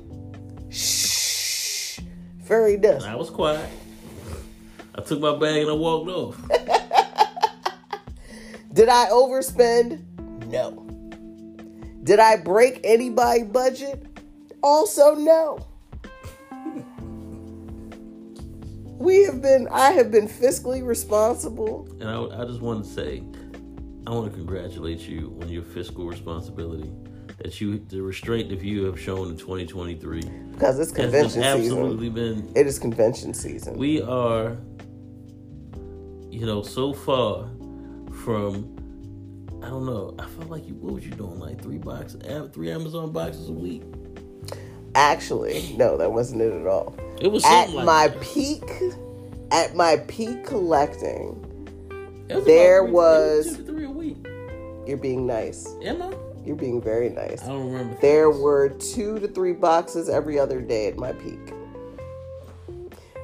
shh, 0.70 2.00
fairy 2.44 2.76
dust. 2.76 3.06
I 3.06 3.16
was 3.16 3.30
quiet. 3.30 3.70
I 4.94 5.00
took 5.00 5.18
my 5.18 5.34
bag 5.36 5.62
and 5.62 5.70
I 5.70 5.72
walked 5.72 6.10
off. 6.10 6.36
Did 8.74 8.90
I 8.90 9.06
overspend? 9.06 10.04
No. 10.48 10.86
Did 12.02 12.20
I 12.20 12.36
break 12.36 12.80
anybody's 12.84 13.46
budget? 13.46 14.04
Also, 14.62 15.14
no. 15.14 15.66
We 19.04 19.24
have 19.24 19.42
been, 19.42 19.68
I 19.70 19.92
have 19.92 20.10
been 20.10 20.26
fiscally 20.26 20.82
responsible. 20.84 21.86
And 22.00 22.08
I, 22.08 22.40
I 22.40 22.44
just 22.46 22.62
want 22.62 22.84
to 22.84 22.90
say, 22.90 23.22
I 24.06 24.10
want 24.10 24.30
to 24.30 24.36
congratulate 24.36 25.00
you 25.00 25.38
on 25.42 25.48
your 25.50 25.62
fiscal 25.62 26.06
responsibility. 26.06 26.90
That 27.38 27.60
you, 27.60 27.80
the 27.88 28.00
restraint 28.00 28.48
that 28.48 28.62
you 28.62 28.84
have 28.84 28.98
shown 28.98 29.28
in 29.28 29.36
2023 29.36 30.20
Because 30.52 30.78
it's 30.78 30.92
convention 30.92 31.42
has 31.42 31.54
been 31.56 31.62
season. 31.64 31.78
absolutely 31.78 32.08
been. 32.08 32.52
It 32.54 32.66
is 32.66 32.78
convention 32.78 33.34
season. 33.34 33.76
We 33.76 34.00
are, 34.00 34.56
you 36.30 36.46
know, 36.46 36.62
so 36.62 36.94
far 36.94 37.48
from. 38.22 38.70
I 39.62 39.68
don't 39.68 39.84
know. 39.84 40.14
I 40.18 40.26
felt 40.26 40.48
like 40.48 40.66
you. 40.66 40.74
What 40.76 40.94
was 40.94 41.04
you 41.04 41.10
doing? 41.10 41.40
Like 41.40 41.60
three 41.60 41.78
boxes, 41.78 42.22
three 42.52 42.70
Amazon 42.70 43.10
boxes 43.12 43.48
a 43.48 43.52
week. 43.52 43.82
Actually, 44.94 45.74
no, 45.76 45.96
that 45.98 46.12
wasn't 46.12 46.40
it 46.40 46.52
at 46.52 46.66
all. 46.66 46.94
It 47.20 47.28
was 47.30 47.44
At 47.44 47.70
like 47.70 47.84
my 47.86 48.08
that. 48.08 48.20
peak, 48.20 48.62
at 49.50 49.74
my 49.76 49.96
peak 50.08 50.44
collecting, 50.44 51.40
was 52.28 52.44
there 52.44 52.84
was- 52.84 53.56
two 53.56 53.64
to 53.64 53.72
three 53.72 53.84
a 53.84 53.90
week. 53.90 54.26
you're 54.86 54.96
being 54.96 55.26
nice. 55.26 55.66
Am 55.82 56.02
I? 56.02 56.12
You're 56.44 56.56
being 56.56 56.80
very 56.82 57.08
nice. 57.08 57.42
I 57.42 57.48
don't 57.48 57.72
remember. 57.72 57.96
There 58.02 58.30
things. 58.30 58.42
were 58.42 58.68
two 58.68 59.18
to 59.20 59.28
three 59.28 59.52
boxes 59.54 60.08
every 60.10 60.38
other 60.38 60.60
day 60.60 60.88
at 60.88 60.96
my 60.96 61.12
peak. 61.12 61.40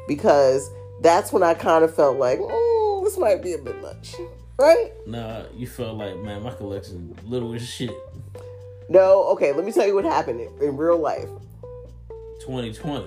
Because 0.08 0.70
that's 1.02 1.32
when 1.32 1.42
I 1.42 1.54
kind 1.54 1.84
of 1.84 1.94
felt 1.94 2.16
like, 2.18 2.38
oh, 2.40 3.02
this 3.04 3.18
might 3.18 3.42
be 3.42 3.52
a 3.52 3.58
bit 3.58 3.80
much. 3.82 4.14
Right? 4.58 4.92
Nah, 5.06 5.44
you 5.54 5.66
felt 5.66 5.96
like 5.96 6.16
man, 6.18 6.42
my 6.42 6.52
collection 6.52 7.16
little 7.26 7.52
as 7.54 7.66
shit. 7.66 7.94
No, 8.88 9.24
okay, 9.32 9.52
let 9.52 9.64
me 9.64 9.72
tell 9.72 9.86
you 9.86 9.94
what 9.94 10.04
happened 10.04 10.40
in, 10.40 10.48
in 10.68 10.76
real 10.76 10.98
life. 10.98 11.28
2020. 12.40 13.06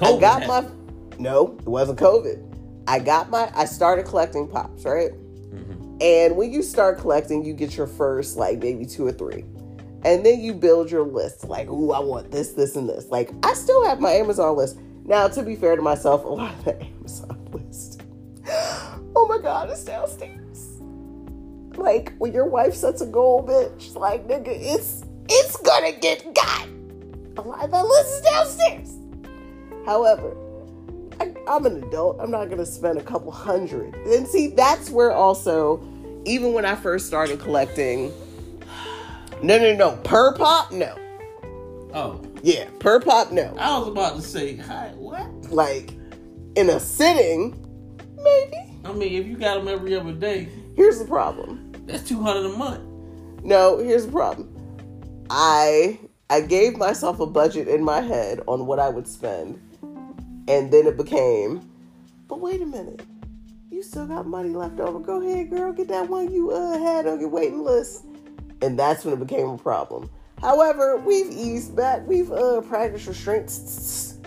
I 0.00 0.18
got 0.18 0.42
happened. 0.42 0.78
my 1.10 1.16
no, 1.18 1.56
it 1.60 1.66
wasn't 1.68 1.98
COVID. 1.98 2.42
I 2.88 2.98
got 2.98 3.30
my 3.30 3.50
I 3.54 3.64
started 3.64 4.06
collecting 4.06 4.48
pops, 4.48 4.84
right? 4.84 5.12
Mhm. 5.52 6.02
And 6.02 6.36
when 6.36 6.52
you 6.52 6.62
start 6.62 6.98
collecting, 6.98 7.44
you 7.44 7.54
get 7.54 7.76
your 7.76 7.86
first 7.86 8.36
like 8.36 8.58
maybe 8.58 8.84
two 8.84 9.06
or 9.06 9.12
three. 9.12 9.44
And 10.04 10.24
then 10.26 10.40
you 10.40 10.52
build 10.52 10.90
your 10.90 11.02
list. 11.04 11.44
Like, 11.48 11.68
ooh, 11.70 11.92
I 11.92 11.98
want 12.00 12.30
this, 12.30 12.52
this, 12.52 12.76
and 12.76 12.86
this. 12.86 13.08
Like, 13.08 13.30
I 13.42 13.54
still 13.54 13.86
have 13.86 14.00
my 14.00 14.10
Amazon 14.10 14.54
list. 14.54 14.76
Now, 15.06 15.28
to 15.28 15.42
be 15.42 15.56
fair 15.56 15.76
to 15.76 15.82
myself, 15.82 16.24
a 16.24 16.28
lot 16.28 16.52
of 16.58 16.64
the 16.64 16.82
Amazon 16.98 17.48
list. 17.52 18.02
Oh 19.16 19.26
my 19.28 19.38
god, 19.38 19.70
it's 19.70 19.84
downstairs. 19.84 20.80
Like, 21.76 22.12
when 22.18 22.32
your 22.32 22.46
wife 22.46 22.74
sets 22.74 23.00
a 23.00 23.06
goal, 23.06 23.44
bitch, 23.46 23.94
like 23.94 24.26
nigga, 24.26 24.48
it's 24.48 25.04
it's 25.28 25.56
gonna 25.58 25.92
get 25.92 26.34
got. 26.34 26.66
A 27.36 27.40
lot 27.42 27.64
of 27.64 27.70
that 27.70 27.84
list 27.86 28.08
is 28.16 28.20
downstairs. 28.22 28.90
However, 29.86 30.36
I, 31.20 31.32
I'm 31.48 31.66
an 31.66 31.82
adult. 31.84 32.18
I'm 32.20 32.30
not 32.30 32.48
gonna 32.50 32.66
spend 32.66 32.98
a 32.98 33.02
couple 33.02 33.30
hundred. 33.30 33.94
And 33.94 34.26
see, 34.26 34.48
that's 34.48 34.90
where 34.90 35.12
also, 35.12 35.82
even 36.24 36.52
when 36.52 36.64
I 36.64 36.74
first 36.74 37.06
started 37.06 37.38
collecting, 37.40 38.12
no, 39.42 39.58
no, 39.58 39.74
no, 39.74 39.96
per 40.04 40.34
pop, 40.36 40.72
no, 40.72 40.96
Oh, 41.94 42.20
yeah, 42.42 42.68
per 42.80 42.98
pop, 42.98 43.30
no. 43.30 43.54
I 43.56 43.78
was 43.78 43.86
about 43.86 44.16
to 44.16 44.22
say, 44.22 44.56
hi, 44.56 44.92
what? 44.96 45.30
Like 45.52 45.92
in 46.56 46.68
a 46.70 46.80
sitting, 46.80 47.52
maybe. 48.16 48.56
I 48.84 48.92
mean, 48.92 49.12
if 49.12 49.26
you 49.28 49.36
got 49.36 49.56
them 49.58 49.68
every 49.68 49.94
other 49.94 50.12
day, 50.12 50.48
Here's 50.76 50.98
the 50.98 51.04
problem. 51.04 51.70
that's 51.86 52.02
200 52.08 52.46
a 52.52 52.56
month. 52.56 52.82
No, 53.44 53.78
here's 53.78 54.06
the 54.06 54.12
problem. 54.12 54.50
I 55.30 56.00
I 56.30 56.40
gave 56.40 56.76
myself 56.76 57.20
a 57.20 57.26
budget 57.26 57.68
in 57.68 57.84
my 57.84 58.00
head 58.00 58.40
on 58.48 58.66
what 58.66 58.80
I 58.80 58.88
would 58.88 59.06
spend, 59.06 59.60
and 60.48 60.72
then 60.72 60.86
it 60.86 60.96
became, 60.96 61.68
but 62.28 62.40
wait 62.40 62.60
a 62.62 62.66
minute, 62.66 63.02
you 63.70 63.82
still 63.82 64.06
got 64.06 64.26
money 64.26 64.50
left 64.50 64.80
over. 64.80 64.98
Go 64.98 65.20
ahead, 65.20 65.50
girl, 65.50 65.72
get 65.72 65.88
that 65.88 66.08
one 66.08 66.32
you 66.32 66.50
uh, 66.50 66.78
had 66.78 67.06
on 67.06 67.20
your 67.20 67.28
waiting 67.28 67.64
list, 67.64 68.04
and 68.62 68.78
that's 68.78 69.04
when 69.04 69.14
it 69.14 69.20
became 69.20 69.48
a 69.48 69.58
problem. 69.58 70.08
However, 70.40 70.96
we've 70.98 71.30
eased 71.30 71.74
back. 71.74 72.06
We've 72.06 72.30
uh, 72.30 72.60
practiced 72.62 73.06
restraints, 73.06 74.18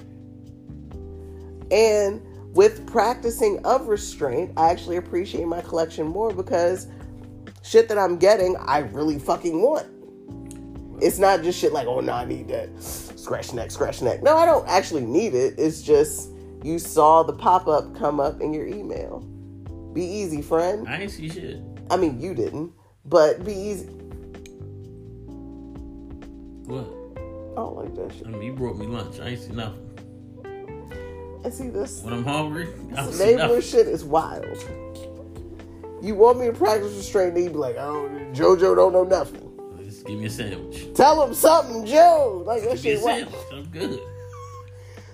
and 1.71 2.21
with 2.53 2.87
practicing 2.87 3.63
of 3.65 3.87
restraint, 3.87 4.51
I 4.57 4.71
actually 4.71 4.97
appreciate 4.97 5.45
my 5.45 5.61
collection 5.61 6.07
more 6.07 6.33
because 6.33 6.87
shit 7.61 7.87
that 7.89 7.97
I'm 7.97 8.17
getting, 8.17 8.55
I 8.57 8.79
really 8.79 9.19
fucking 9.19 9.61
want. 9.61 9.87
It's 11.01 11.19
not 11.19 11.43
just 11.43 11.59
shit 11.59 11.73
like, 11.73 11.87
oh 11.87 11.99
no, 11.99 12.13
I 12.13 12.25
need 12.25 12.47
that. 12.47 12.69
Scratch 12.81 13.53
neck, 13.53 13.71
scratch 13.71 14.01
neck. 14.01 14.23
No, 14.23 14.35
I 14.37 14.45
don't 14.45 14.67
actually 14.67 15.05
need 15.05 15.33
it. 15.35 15.55
It's 15.57 15.81
just 15.81 16.31
you 16.63 16.79
saw 16.79 17.23
the 17.23 17.33
pop 17.33 17.67
up 17.67 17.95
come 17.95 18.19
up 18.19 18.41
in 18.41 18.53
your 18.53 18.65
email. 18.65 19.19
Be 19.93 20.03
easy, 20.03 20.41
friend. 20.41 20.87
I 20.87 21.01
ain't 21.01 21.11
see 21.11 21.29
shit. 21.29 21.61
I 21.89 21.97
mean, 21.97 22.19
you 22.19 22.33
didn't, 22.33 22.71
but 23.05 23.45
be 23.45 23.53
easy. 23.53 23.87
What? 26.65 26.87
I 27.53 27.61
don't 27.61 27.75
like 27.75 27.95
that 27.95 28.13
shit. 28.15 28.27
I 28.27 28.29
mean, 28.31 28.43
you 28.43 28.53
brought 28.53 28.77
me 28.77 28.87
lunch. 28.87 29.19
I 29.19 29.29
ain't 29.29 29.39
see 29.39 29.53
nothing. 29.53 29.83
I 31.45 31.49
see 31.49 31.69
this 31.69 32.01
When 32.01 32.13
I'm 32.13 32.25
hungry, 32.25 32.67
don't 32.93 33.13
see 33.13 33.61
shit 33.61 33.87
is 33.87 34.03
wild. 34.03 34.45
You 36.01 36.15
want 36.15 36.39
me 36.39 36.47
to 36.47 36.53
practice 36.53 36.93
restraint? 36.93 37.35
Then 37.35 37.45
you 37.45 37.49
be 37.51 37.55
like, 37.55 37.77
oh, 37.77 38.09
JoJo 38.33 38.75
don't 38.75 38.93
know 38.93 39.03
nothing. 39.03 39.46
Just 39.97 40.05
give 40.05 40.19
me 40.19 40.25
a 40.27 40.29
sandwich. 40.29 40.93
Tell 40.93 41.25
him 41.25 41.33
something, 41.33 41.83
Joe. 41.87 42.43
Like 42.45 42.61
that 42.61 42.75
Give 42.75 42.83
me 42.83 42.91
a 42.91 42.95
shit 42.97 43.03
sandwich. 43.03 43.35
I'm 43.51 43.65
good. 43.65 43.99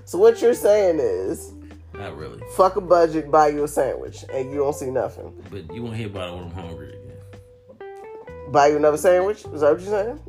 So 0.05 0.17
what 0.17 0.41
you're 0.41 0.53
saying 0.53 0.99
is, 0.99 1.53
Not 1.93 2.17
really. 2.17 2.41
fuck 2.57 2.75
a 2.75 2.81
budget, 2.81 3.31
buy 3.31 3.47
you 3.47 3.63
a 3.63 3.67
sandwich, 3.69 4.25
and 4.33 4.51
you 4.51 4.57
don't 4.57 4.75
see 4.75 4.91
nothing. 4.91 5.33
But 5.49 5.73
you 5.73 5.81
won't 5.81 5.95
hear 5.95 6.07
about 6.07 6.27
it 6.27 6.35
when 6.35 6.43
I'm 6.43 6.51
hungry 6.51 6.89
again. 6.89 8.51
Buy 8.51 8.67
you 8.67 8.75
another 8.77 8.97
sandwich? 8.97 9.45
Is 9.53 9.61
that 9.61 9.71
what 9.71 9.81
you're 9.81 9.89
saying? 9.89 10.19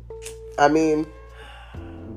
I 0.57 0.69
mean, 0.69 1.05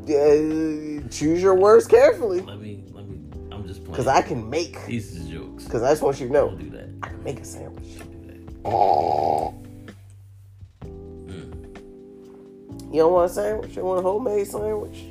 uh, 0.04 1.08
choose 1.10 1.42
your 1.42 1.56
words 1.56 1.88
carefully, 1.88 2.42
Let 2.42 2.60
me, 2.60 2.84
let 2.92 3.06
me, 3.08 3.18
I'm 3.50 3.66
just 3.66 3.80
playing. 3.80 3.90
because 3.90 4.06
I 4.06 4.22
can 4.22 4.48
make. 4.48 4.86
These 4.86 5.26
jokes. 5.28 5.64
Because 5.64 5.82
I 5.82 5.90
just 5.90 6.02
want 6.02 6.20
you 6.20 6.28
to 6.28 6.32
know, 6.32 6.50
Don't 6.50 6.58
do 6.60 6.70
that. 6.70 6.88
I 7.02 7.08
can 7.08 7.24
make 7.24 7.40
a 7.40 7.44
sandwich. 7.44 7.98
Don't 7.98 8.12
do 8.24 8.32
that. 8.32 8.68
Oh. 8.70 9.60
You 12.90 13.00
don't 13.00 13.12
want 13.12 13.30
a 13.30 13.34
sandwich? 13.34 13.76
You 13.76 13.84
want 13.84 14.00
a 14.00 14.02
homemade 14.02 14.46
sandwich? 14.46 15.04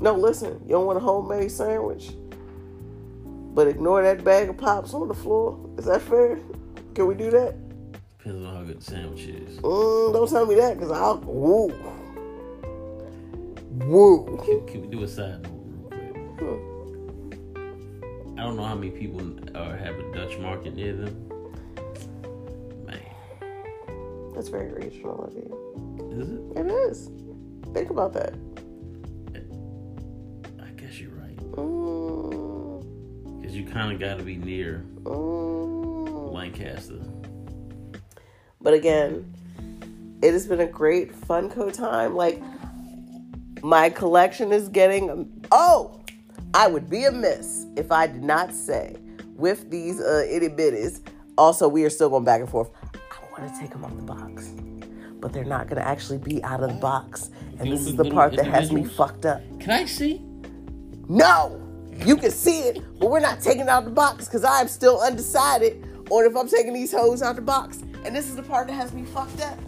No, 0.00 0.14
listen. 0.14 0.60
You 0.64 0.70
don't 0.70 0.86
want 0.86 0.98
a 0.98 1.00
homemade 1.00 1.52
sandwich, 1.52 2.10
but 3.54 3.68
ignore 3.68 4.02
that 4.02 4.24
bag 4.24 4.48
of 4.48 4.56
pops 4.56 4.92
on 4.92 5.06
the 5.06 5.14
floor. 5.14 5.58
Is 5.78 5.84
that 5.84 6.02
fair? 6.02 6.38
Can 6.94 7.06
we 7.06 7.14
do 7.14 7.30
that? 7.30 7.54
Depends 8.18 8.44
on 8.44 8.54
how 8.54 8.62
good 8.62 8.80
the 8.80 8.84
sandwich 8.84 9.22
is. 9.22 9.58
Mm, 9.58 10.12
don't 10.12 10.28
tell 10.28 10.46
me 10.46 10.56
that, 10.56 10.78
cause 10.78 10.90
I'll 10.90 11.18
woo, 11.18 11.72
woo. 13.86 14.40
Can, 14.44 14.66
can 14.66 14.80
we 14.82 14.88
do 14.88 15.04
a 15.04 15.08
side 15.08 15.42
note 15.42 15.92
real 15.92 16.34
quick? 16.36 17.38
I 18.36 18.42
don't 18.42 18.56
know 18.56 18.64
how 18.64 18.74
many 18.74 18.90
people 18.90 19.20
uh, 19.54 19.76
have 19.76 19.96
a 19.96 20.12
Dutch 20.12 20.38
market 20.38 20.74
near 20.74 20.96
them. 20.96 21.23
That's 24.34 24.48
very 24.48 24.72
regional 24.72 25.22
of 25.24 25.34
you. 25.34 26.18
Is 26.20 26.30
it? 26.30 26.60
It 26.60 26.66
is. 26.90 27.10
Think 27.72 27.90
about 27.90 28.12
that. 28.14 28.34
I 30.60 30.70
guess 30.70 30.98
you're 30.98 31.12
right. 31.12 31.36
Mm, 31.36 33.40
Because 33.40 33.56
you 33.56 33.64
kind 33.64 33.92
of 33.92 34.00
got 34.00 34.18
to 34.18 34.24
be 34.24 34.36
near 34.36 34.84
mm. 35.02 36.32
Lancaster. 36.32 36.98
But 38.60 38.74
again, 38.74 39.32
it 40.22 40.32
has 40.32 40.46
been 40.46 40.60
a 40.60 40.66
great 40.66 41.12
Funko 41.12 41.72
time. 41.72 42.16
Like 42.16 42.42
my 43.62 43.90
collection 43.90 44.52
is 44.52 44.68
getting. 44.68 45.46
Oh, 45.52 46.00
I 46.54 46.66
would 46.66 46.90
be 46.90 47.04
amiss 47.04 47.66
if 47.76 47.92
I 47.92 48.06
did 48.06 48.22
not 48.22 48.52
say 48.52 48.96
with 49.36 49.70
these 49.70 50.00
uh, 50.00 50.24
itty 50.28 50.48
bitties. 50.48 51.00
Also, 51.36 51.68
we 51.68 51.84
are 51.84 51.90
still 51.90 52.08
going 52.08 52.24
back 52.24 52.40
and 52.40 52.48
forth. 52.48 52.70
Want 53.36 53.52
to 53.52 53.60
take 53.60 53.70
them 53.70 53.84
out 53.84 53.96
the 53.96 54.02
box, 54.02 54.52
but 55.20 55.32
they're 55.32 55.44
not 55.44 55.66
going 55.68 55.80
to 55.82 55.86
actually 55.86 56.18
be 56.18 56.42
out 56.44 56.62
of 56.62 56.68
the 56.68 56.76
box. 56.80 57.30
And 57.58 57.70
this 57.70 57.86
is 57.86 57.96
the 57.96 58.04
part 58.04 58.36
that 58.36 58.46
has 58.46 58.70
me 58.70 58.84
fucked 58.84 59.26
up. 59.26 59.42
Can 59.58 59.70
I 59.70 59.86
see? 59.86 60.22
No, 61.08 61.60
you 62.04 62.16
can 62.16 62.30
see 62.30 62.60
it, 62.60 62.82
but 63.00 63.10
we're 63.10 63.20
not 63.20 63.40
taking 63.40 63.62
it 63.62 63.68
out 63.68 63.84
the 63.84 63.90
box 63.90 64.26
because 64.26 64.44
I'm 64.44 64.68
still 64.68 65.00
undecided 65.00 65.84
on 66.10 66.24
if 66.26 66.36
I'm 66.36 66.48
taking 66.48 66.72
these 66.72 66.92
hoes 66.92 67.22
out 67.22 67.30
of 67.30 67.36
the 67.36 67.42
box. 67.42 67.82
And 68.04 68.14
this 68.14 68.28
is 68.28 68.36
the 68.36 68.42
part 68.42 68.68
that 68.68 68.74
has 68.74 68.92
me 68.92 69.04
fucked 69.04 69.40
up. 69.40 69.58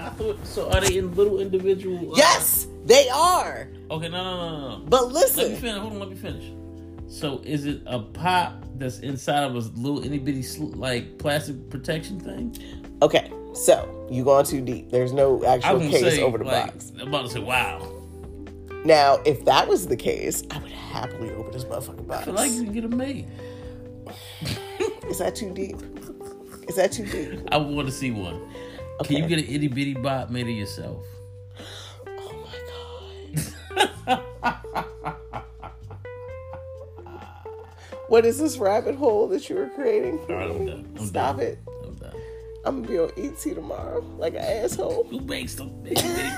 I 0.00 0.10
thought. 0.10 0.44
So 0.46 0.70
are 0.70 0.80
they 0.82 0.98
in 0.98 1.14
little 1.14 1.40
individual? 1.40 2.12
uh, 2.12 2.16
Yes, 2.16 2.66
they 2.84 3.08
are. 3.08 3.68
Okay, 3.90 4.08
no, 4.08 4.22
no, 4.24 4.36
no, 4.36 4.60
no, 4.60 4.78
no. 4.78 4.84
But 4.86 5.12
listen. 5.12 5.44
Let 5.44 5.50
me 5.52 5.56
finish. 5.56 5.80
Hold 5.80 5.92
on, 5.94 5.98
let 6.00 6.10
me 6.10 6.16
finish. 6.16 6.52
So 7.08 7.40
is 7.44 7.64
it 7.64 7.80
a 7.86 8.00
pop 8.00 8.63
that's 8.78 8.98
inside 9.00 9.44
of 9.44 9.54
a 9.54 9.58
little 9.58 10.04
itty 10.04 10.18
bitty 10.18 10.42
like 10.58 11.18
plastic 11.18 11.70
protection 11.70 12.20
thing? 12.20 12.56
okay, 13.02 13.32
so 13.54 14.06
you 14.10 14.24
gone 14.24 14.44
too 14.44 14.60
deep. 14.60 14.90
There's 14.90 15.12
no 15.12 15.44
actual 15.44 15.80
case 15.80 16.00
say 16.00 16.22
over 16.22 16.38
the 16.38 16.44
like, 16.44 16.66
box. 16.66 16.92
I'm 17.00 17.08
about 17.08 17.26
to 17.26 17.30
say, 17.30 17.40
wow. 17.40 17.90
Now, 18.84 19.20
if 19.24 19.44
that 19.46 19.68
was 19.68 19.86
the 19.86 19.96
case, 19.96 20.42
I 20.50 20.58
would 20.58 20.72
happily 20.72 21.30
open 21.32 21.52
this 21.52 21.64
motherfucking 21.64 22.00
I 22.00 22.02
box. 22.02 22.24
feel 22.24 22.34
like 22.34 22.52
you 22.52 22.64
can 22.64 22.72
get 22.72 22.84
a 22.84 22.88
made. 22.88 23.28
Is 25.08 25.18
that 25.18 25.34
too 25.34 25.52
deep? 25.54 25.76
Is 26.68 26.76
that 26.76 26.92
too 26.92 27.06
deep? 27.06 27.40
I 27.50 27.56
want 27.56 27.86
to 27.88 27.92
see 27.92 28.10
one. 28.10 28.40
Can 29.04 29.16
you 29.16 29.26
get 29.26 29.38
an 29.38 29.46
itty 29.46 29.68
bitty 29.68 29.94
bot 29.94 30.30
made 30.30 30.46
of 30.46 30.54
yourself? 30.54 31.04
What 38.08 38.24
is 38.26 38.38
this 38.38 38.58
rabbit 38.58 38.94
hole 38.96 39.28
that 39.28 39.48
you 39.48 39.56
were 39.56 39.68
creating? 39.70 40.18
for 40.26 40.34
right, 40.36 40.50
I'm 40.50 40.64
me? 40.64 40.70
done. 40.70 41.06
Stop 41.06 41.36
done. 41.36 41.46
it. 41.46 41.58
I'm 41.84 41.94
done. 41.96 42.14
I'm 42.64 42.82
gonna 42.82 42.88
be 42.88 42.98
on 42.98 43.10
ET 43.16 43.38
tomorrow 43.40 44.00
like 44.18 44.34
an 44.34 44.40
asshole. 44.40 45.04
Who 45.10 45.20
makes 45.20 45.54
them 45.54 45.70
itty 45.84 45.94
bitty 46.00 46.28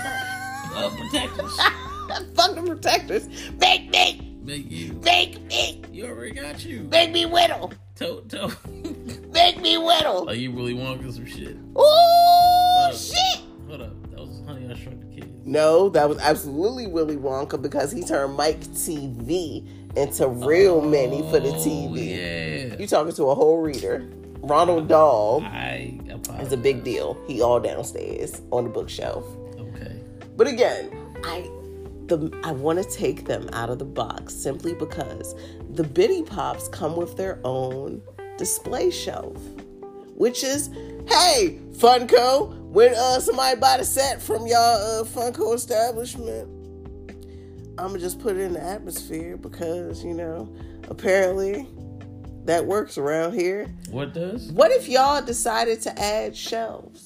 uh, 0.74 0.90
protectors? 0.96 1.56
Fuck 2.34 2.54
the 2.54 2.62
protectors. 2.66 3.28
Make 3.60 3.90
me, 3.90 4.38
Make 4.42 4.70
you. 4.70 4.92
make 5.04 5.40
me, 5.42 5.82
You 5.92 6.06
already 6.06 6.32
got 6.32 6.64
you. 6.64 6.80
make 6.90 7.10
me 7.12 7.26
whittle. 7.26 7.72
Toe, 7.96 8.20
toe. 8.28 8.50
Make 9.32 9.60
me 9.60 9.76
whittle. 9.78 10.24
like 10.26 10.38
you 10.38 10.50
really 10.52 10.74
want 10.74 11.02
some 11.12 11.26
shit. 11.26 11.56
Ooh, 11.78 12.92
shit. 12.92 13.18
Hold 13.68 13.80
up. 13.82 14.10
That 14.10 14.20
was 14.20 14.42
Honey 14.46 14.68
I 14.70 14.74
Shrunk 14.74 15.00
the 15.00 15.20
Kids. 15.20 15.32
No, 15.44 15.88
that 15.90 16.08
was 16.08 16.18
absolutely 16.18 16.86
Willy 16.86 17.16
Wonka 17.16 17.60
because 17.60 17.92
he 17.92 18.02
turned 18.02 18.34
Mike 18.36 18.60
Teavee 18.60 19.96
into 19.96 20.28
real 20.28 20.76
oh, 20.76 20.80
Minnie 20.88 21.22
for 21.30 21.40
the 21.40 21.48
Oh, 21.50 21.54
TV. 21.54 22.70
yeah. 22.70 22.76
You 22.78 22.86
talking 22.86 23.12
to 23.14 23.24
a 23.24 23.34
whole 23.34 23.58
reader. 23.60 24.08
Ronald 24.40 24.88
Dahl 24.88 25.42
I 25.44 25.98
apologize. 26.10 26.46
is 26.48 26.52
a 26.52 26.56
big 26.56 26.84
deal. 26.84 27.16
He 27.26 27.40
all 27.42 27.58
downstairs 27.58 28.40
on 28.52 28.64
the 28.64 28.70
bookshelf. 28.70 29.24
Okay. 29.58 30.00
But 30.36 30.46
again, 30.46 30.90
I 31.24 31.50
the 32.06 32.30
I 32.44 32.52
want 32.52 32.80
to 32.80 32.88
take 32.88 33.24
them 33.24 33.48
out 33.52 33.70
of 33.70 33.80
the 33.80 33.84
box 33.84 34.32
simply 34.34 34.74
because 34.74 35.34
the 35.72 35.82
Bitty 35.82 36.22
Pops 36.22 36.68
come 36.68 36.94
with 36.94 37.16
their 37.16 37.40
own 37.42 38.00
display 38.38 38.90
shelf, 38.90 39.36
which 40.16 40.42
is, 40.42 40.68
hey, 41.08 41.60
Funko, 41.72 42.54
when 42.70 42.94
uh 42.94 43.20
somebody 43.20 43.58
buy 43.58 43.76
the 43.76 43.84
set 43.84 44.20
from 44.20 44.46
y'all 44.46 45.00
uh, 45.00 45.04
Funko 45.04 45.54
establishment, 45.54 46.48
I'ma 47.78 47.98
just 47.98 48.18
put 48.20 48.36
it 48.36 48.40
in 48.40 48.54
the 48.54 48.62
atmosphere 48.62 49.36
because 49.36 50.02
you 50.04 50.14
know 50.14 50.54
apparently 50.88 51.66
that 52.44 52.64
works 52.64 52.96
around 52.96 53.34
here. 53.34 53.66
What 53.90 54.14
does? 54.14 54.50
What 54.52 54.70
if 54.70 54.88
y'all 54.88 55.22
decided 55.22 55.80
to 55.82 55.98
add 55.98 56.36
shelves 56.36 57.02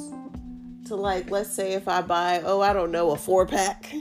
to 0.87 0.95
like 0.97 1.31
let's 1.31 1.51
say 1.53 1.73
if 1.73 1.89
I 1.89 2.03
buy 2.03 2.43
oh 2.45 2.61
I 2.61 2.73
don't 2.73 2.91
know 2.93 3.11
a 3.11 3.17
four 3.17 3.47
pack, 3.47 3.93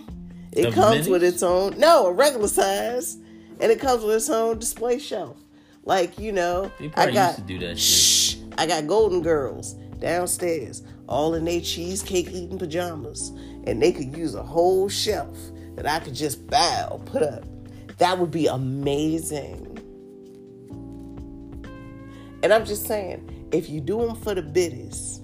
it 0.52 0.63
The 0.63 0.72
comes 0.72 1.08
with 1.08 1.24
its 1.24 1.43
own 1.43 1.80
no 1.80 2.08
a 2.08 2.13
regular 2.13 2.48
size, 2.48 3.15
and 3.60 3.72
it 3.72 3.80
comes 3.80 4.04
with 4.04 4.15
its 4.15 4.30
own 4.30 4.60
display 4.60 5.00
shelf. 5.00 5.38
Like 5.84 6.19
you 6.19 6.32
know 6.32 6.72
I 6.95 7.12
got 7.12 7.38
used 7.38 7.48
to 7.48 7.54
do 7.54 7.60
that 7.67 7.80
shit. 7.80 8.18
I 8.60 8.65
got 8.65 8.88
Golden 8.88 9.22
Girls 9.22 9.76
downstairs 10.00 10.84
all 11.08 11.34
in 11.34 11.45
their 11.45 11.62
cheesecake 11.62 12.28
eating 12.30 12.60
pajamas, 12.60 13.30
and 13.65 13.82
they 13.82 13.93
could 13.93 14.15
use 14.17 14.36
a 14.36 14.43
whole 14.43 14.89
shelf 14.89 15.38
that 15.78 15.88
I 15.88 16.00
could 16.00 16.13
just 16.13 16.45
bow 16.48 17.02
put 17.06 17.24
up. 17.24 17.45
That 18.00 18.19
would 18.19 18.32
be 18.32 18.48
amazing. 18.48 19.65
And 22.43 22.52
I'm 22.54 22.65
just 22.65 22.86
saying, 22.86 23.48
if 23.54 23.69
you 23.69 23.80
do 23.80 24.06
them 24.06 24.17
for 24.17 24.36
the 24.36 24.41
biddies, 24.41 25.22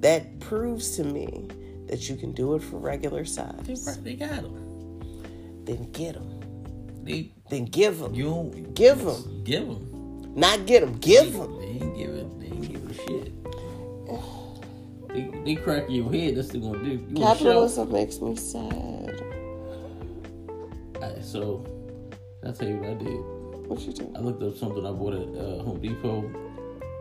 that 0.00 0.40
proves 0.40 0.96
to 0.96 1.04
me 1.04 1.46
that 1.86 2.10
you 2.10 2.16
can 2.16 2.32
do 2.32 2.54
it 2.56 2.64
for 2.64 2.78
regular 2.78 3.24
size. 3.24 3.98
they 4.02 4.14
got 4.14 4.42
them. 4.42 5.64
Then 5.64 5.88
get 5.92 6.14
them. 6.14 6.40
They 7.04 7.32
Then 7.48 7.66
give 7.66 8.00
them. 8.00 8.12
you 8.14 8.50
Give 8.74 9.06
'em. 9.06 9.44
Give 9.44 9.68
them. 9.68 10.01
Not 10.34 10.66
get 10.66 10.80
them. 10.80 10.98
Give 10.98 11.32
them. 11.32 11.58
They 11.60 11.66
ain't 11.66 11.96
give 11.96 12.10
it. 12.10 12.40
They 12.40 12.46
ain't 12.46 12.72
give 12.72 12.90
a 12.90 12.94
shit. 12.94 13.32
They, 15.08 15.30
they 15.44 15.54
crack 15.56 15.84
your 15.88 16.10
head. 16.10 16.36
That's 16.36 16.48
what 16.48 16.54
they 16.54 16.60
gonna 16.60 16.84
do. 16.84 16.90
You 16.90 16.98
to 16.98 17.14
show? 17.20 17.26
Capitalism 17.26 17.92
makes 17.92 18.20
me 18.20 18.36
sad. 18.36 19.22
Alright, 20.96 21.24
so 21.24 21.66
I'll 22.46 22.52
tell 22.52 22.68
you 22.68 22.76
what 22.76 22.90
I 22.90 22.94
did. 22.94 23.68
What 23.68 23.80
you 23.80 23.92
do? 23.92 24.12
I 24.16 24.20
looked 24.20 24.42
up 24.42 24.56
something 24.56 24.86
I 24.86 24.90
bought 24.92 25.14
at 25.14 25.28
uh, 25.38 25.62
Home 25.64 25.80
Depot. 25.82 26.30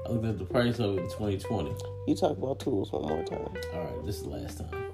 I 0.05 0.09
looked 0.09 0.25
at 0.25 0.39
the 0.39 0.45
price 0.45 0.79
of 0.79 0.97
it 0.97 1.01
in 1.03 1.09
2020. 1.09 1.73
You 2.07 2.15
talk 2.15 2.37
about 2.37 2.59
tools 2.59 2.91
one 2.91 3.07
more 3.07 3.23
time. 3.23 3.39
All 3.73 3.83
right, 3.83 4.05
this 4.05 4.17
is 4.17 4.23
the 4.23 4.29
last 4.29 4.57
time. 4.59 4.85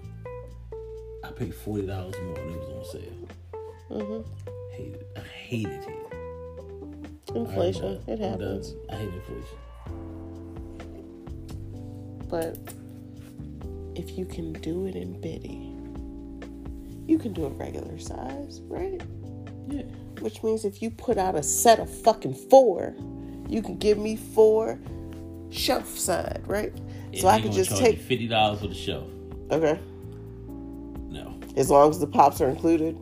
I 1.24 1.32
paid 1.32 1.56
forty 1.56 1.88
dollars 1.88 2.16
more 2.24 2.38
and 2.40 2.52
it 2.52 2.60
was 2.60 2.70
on 2.70 3.02
sale. 3.02 3.28
Mm-hmm. 3.90 4.74
Hated. 4.76 5.06
I 5.16 5.20
hated 5.22 5.84
it. 5.88 6.07
Inflation. 7.46 8.02
It 8.08 8.20
happens. 8.20 8.74
I 8.90 8.96
hate 8.96 9.10
inflation. 9.14 9.58
But 12.30 12.58
if 13.96 14.18
you 14.18 14.26
can 14.26 14.54
do 14.54 14.86
it 14.86 14.96
in 14.96 15.20
bitty, 15.22 15.74
you 17.12 17.18
can 17.18 17.34
do 17.34 17.46
a 17.46 17.50
regular 17.50 17.98
size, 18.00 18.62
right? 18.66 19.02
Yeah. 19.68 19.84
Which 20.20 20.44
means 20.44 20.66
if 20.66 20.82
you 20.82 20.90
put 20.90 21.18
out 21.18 21.36
a 21.36 21.44
set 21.44 21.80
of 21.80 21.90
fucking 22.02 22.34
four, 22.50 22.96
you 23.48 23.62
can 23.62 23.78
give 23.78 23.98
me 23.98 24.16
four 24.18 24.78
shelf 25.50 25.88
side, 25.98 26.44
right? 26.46 26.74
so 27.18 27.28
I 27.30 27.40
can 27.40 27.52
just 27.52 27.76
take 27.78 27.98
fifty 28.00 28.28
dollars 28.28 28.60
for 28.60 28.68
the 28.68 28.76
shelf. 28.76 29.08
okay, 29.50 29.80
No, 31.10 31.40
as 31.56 31.70
long 31.72 31.90
as 31.90 32.00
the 32.00 32.08
pops 32.08 32.42
are 32.42 32.50
included. 32.50 33.00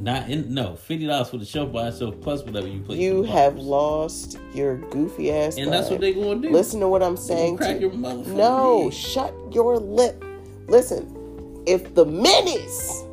Not 0.00 0.28
in. 0.28 0.52
No, 0.52 0.76
fifty 0.76 1.06
dollars 1.06 1.28
for 1.28 1.36
the 1.38 1.44
shelf 1.44 1.72
by 1.72 1.88
itself 1.88 2.14
plus 2.20 2.42
whatever 2.42 2.66
you 2.66 2.80
put. 2.80 2.96
You 2.96 3.22
have 3.24 3.56
lost 3.58 4.38
your 4.54 4.76
goofy 4.76 5.30
ass. 5.32 5.56
and 5.56 5.72
that's 5.72 5.90
what 5.90 6.00
they 6.00 6.12
gonna 6.14 6.40
do. 6.40 6.50
Listen 6.50 6.80
to 6.80 6.88
what 6.88 7.02
I'm 7.02 7.16
saying. 7.16 7.58
crack 7.58 7.76
to- 7.76 7.80
your 7.80 7.92
no, 7.92 8.84
head. 8.84 8.94
shut 8.94 9.34
your 9.52 9.78
lip. 9.78 10.24
Listen, 10.68 11.62
if 11.66 11.94
the 11.94 12.04
minis 12.06 13.06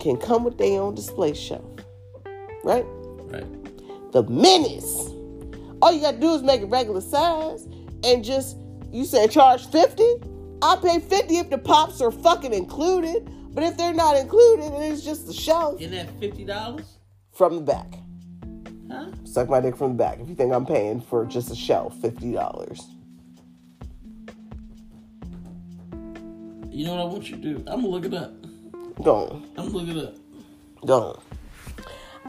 can 0.00 0.16
come 0.16 0.44
with 0.44 0.58
their 0.58 0.80
own 0.80 0.94
display 0.94 1.34
shelf, 1.34 1.64
right? 2.64 2.84
right. 3.30 4.12
The 4.12 4.24
minis. 4.24 5.14
All 5.80 5.92
you 5.92 6.00
gotta 6.00 6.18
do 6.18 6.34
is 6.34 6.42
make 6.42 6.60
it 6.62 6.66
regular 6.66 7.00
size 7.00 7.66
and 8.04 8.24
just 8.24 8.56
you 8.90 9.04
said 9.04 9.30
charge 9.30 9.66
50? 9.70 10.02
I'll 10.62 10.78
pay 10.80 10.98
50 10.98 11.36
if 11.36 11.50
the 11.50 11.58
pops 11.58 12.00
are 12.00 12.10
fucking 12.10 12.52
included. 12.52 13.30
But 13.58 13.66
if 13.66 13.76
they're 13.76 13.92
not 13.92 14.16
included 14.16 14.72
and 14.72 14.84
it's 14.84 15.02
just 15.02 15.26
the 15.26 15.32
shelf 15.32 15.80
In 15.80 15.90
that 15.90 16.08
fifty 16.20 16.44
dollars, 16.44 16.98
from 17.34 17.56
the 17.56 17.62
back. 17.62 17.92
huh? 18.88 19.06
Suck 19.24 19.48
my 19.50 19.60
dick 19.60 19.76
from 19.76 19.88
the 19.88 19.94
back 19.96 20.20
if 20.20 20.28
you 20.28 20.36
think 20.36 20.52
I'm 20.52 20.64
paying 20.64 21.00
for 21.00 21.24
just 21.24 21.50
a 21.50 21.56
shelf 21.56 21.96
$50. 21.96 22.80
You 26.70 26.84
know 26.86 26.94
what 26.94 27.00
I 27.00 27.04
want 27.06 27.28
you 27.30 27.34
to 27.34 27.42
do? 27.42 27.56
I'm 27.66 27.80
gonna 27.80 27.88
look 27.88 28.04
it 28.04 28.14
up. 28.14 28.32
Don't. 29.02 29.44
I'm 29.58 29.72
gonna 29.72 29.78
look 29.78 29.88
it 29.88 30.04
up. 30.04 30.14
Don't. 30.86 31.18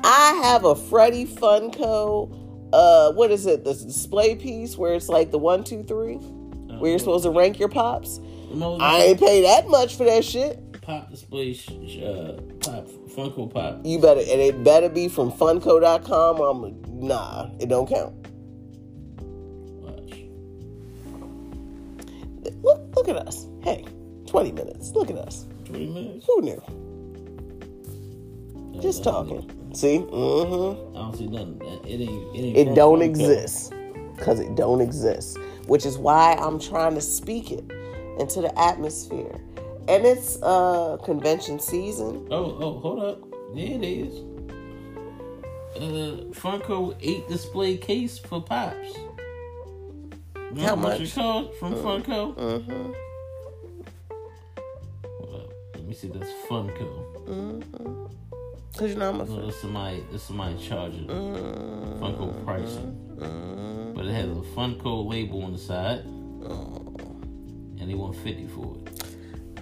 I 0.03 0.41
have 0.45 0.65
a 0.65 0.75
Freddy 0.75 1.27
Funko. 1.27 2.33
Uh, 2.73 3.11
what 3.11 3.29
is 3.29 3.45
it? 3.45 3.63
The 3.65 3.75
display 3.75 4.33
piece 4.35 4.79
where 4.79 4.95
it's 4.95 5.09
like 5.09 5.29
the 5.29 5.37
one, 5.37 5.63
two, 5.63 5.83
three. 5.83 6.15
Where 6.15 6.89
you're 6.89 6.97
supposed 6.97 7.25
to 7.25 7.29
rank 7.29 7.59
your 7.59 7.69
pops. 7.69 8.19
I 8.51 9.03
ain't 9.09 9.19
pay 9.19 9.43
that 9.43 9.67
much 9.67 9.95
for 9.95 10.05
that 10.05 10.25
shit. 10.25 10.59
Pop 10.89 11.11
display, 11.11 11.51
uh, 12.03 12.41
pop 12.61 12.87
Funko 13.13 13.53
Pop. 13.53 13.81
You 13.85 13.99
better, 13.99 14.21
and 14.21 14.41
it 14.41 14.63
better 14.63 14.89
be 14.89 15.07
from 15.07 15.31
Funko.com. 15.31 16.39
Or 16.39 16.49
I'm 16.49 17.07
nah, 17.07 17.49
it 17.59 17.69
don't 17.69 17.87
count. 17.87 18.15
Watch. 19.83 20.23
Look, 22.63 22.95
look 22.95 23.07
at 23.07 23.17
us. 23.17 23.45
Hey, 23.61 23.85
20 24.25 24.51
minutes. 24.51 24.91
Look 24.93 25.11
at 25.11 25.17
us. 25.17 25.45
Twenty 25.65 25.87
minutes. 25.87 26.25
Who 26.25 26.41
knew? 26.41 26.61
Just 28.81 29.03
talking. 29.03 29.47
See? 29.75 29.99
Mm-hmm. 29.99 30.97
I 30.97 30.99
don't 30.99 31.15
see 31.15 31.27
nothing. 31.27 31.61
It 31.85 32.01
ain't. 32.01 32.35
It 32.35 32.39
ain't. 32.39 32.57
It 32.57 32.73
don't 32.73 32.99
Funko. 32.99 33.05
exist. 33.05 33.73
Because 34.15 34.39
it 34.39 34.55
don't 34.55 34.81
exist. 34.81 35.37
Which 35.67 35.85
is 35.85 35.99
why 35.99 36.33
I'm 36.33 36.59
trying 36.59 36.95
to 36.95 37.01
speak 37.01 37.51
it 37.51 37.63
into 38.19 38.41
the 38.41 38.51
atmosphere. 38.59 39.39
And 39.89 40.05
it's 40.05 40.39
uh 40.43 40.97
convention 41.03 41.59
season. 41.59 42.27
Oh, 42.29 42.57
oh, 42.61 42.79
hold 42.79 42.99
up. 43.03 43.19
There 43.55 43.65
it 43.65 43.83
is. 43.83 44.13
Uh, 45.75 46.25
Funko 46.33 46.95
eight 47.01 47.27
display 47.27 47.77
case 47.77 48.17
for 48.19 48.41
pops. 48.41 48.93
How 50.59 50.75
much 50.75 50.99
much? 50.99 51.01
it 51.01 51.09
from 51.59 51.73
Funko? 51.75 52.35
Mm-hmm. 52.35 52.91
Hold. 55.19 55.53
Let 55.75 55.83
me 55.85 55.93
see. 55.95 56.07
That's 56.09 56.29
Funko. 56.47 57.25
Mm-hmm. 57.25 58.05
Because 58.71 58.91
you 58.91 58.97
know 58.97 59.09
I'm 59.09 59.21
a 59.21 59.25
No, 59.25 59.35
fan. 59.35 59.45
that's 59.47 59.61
this 60.11 60.23
is 60.25 60.29
my 60.29 60.53
charger. 60.53 60.97
Mm-hmm. 60.99 62.03
Funko 62.03 62.45
pricing. 62.45 62.95
But 63.95 64.05
it 64.05 64.13
has 64.13 64.25
a 64.29 64.41
Funko 64.55 65.09
label 65.09 65.43
on 65.43 65.53
the 65.53 65.57
side, 65.57 65.99
and 67.79 67.89
they 67.89 67.95
want 67.95 68.15
fifty 68.17 68.47
for 68.47 68.75
it. 68.85 69.03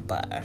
Bye. 0.07 0.43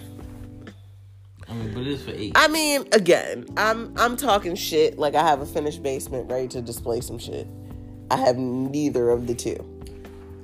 I 1.48 1.54
mean, 1.54 1.74
but 1.74 1.86
it's 1.86 2.02
for 2.04 2.12
eight. 2.12 2.32
I 2.34 2.48
mean, 2.48 2.86
again, 2.92 3.46
I'm 3.56 3.92
I'm 3.98 4.16
talking 4.16 4.54
shit 4.54 4.98
like 4.98 5.14
I 5.14 5.22
have 5.22 5.40
a 5.40 5.46
finished 5.46 5.82
basement 5.82 6.30
ready 6.30 6.48
to 6.48 6.62
display 6.62 7.00
some 7.00 7.18
shit. 7.18 7.46
I 8.10 8.16
have 8.16 8.36
neither 8.36 9.10
of 9.10 9.26
the 9.26 9.34
two. 9.34 9.56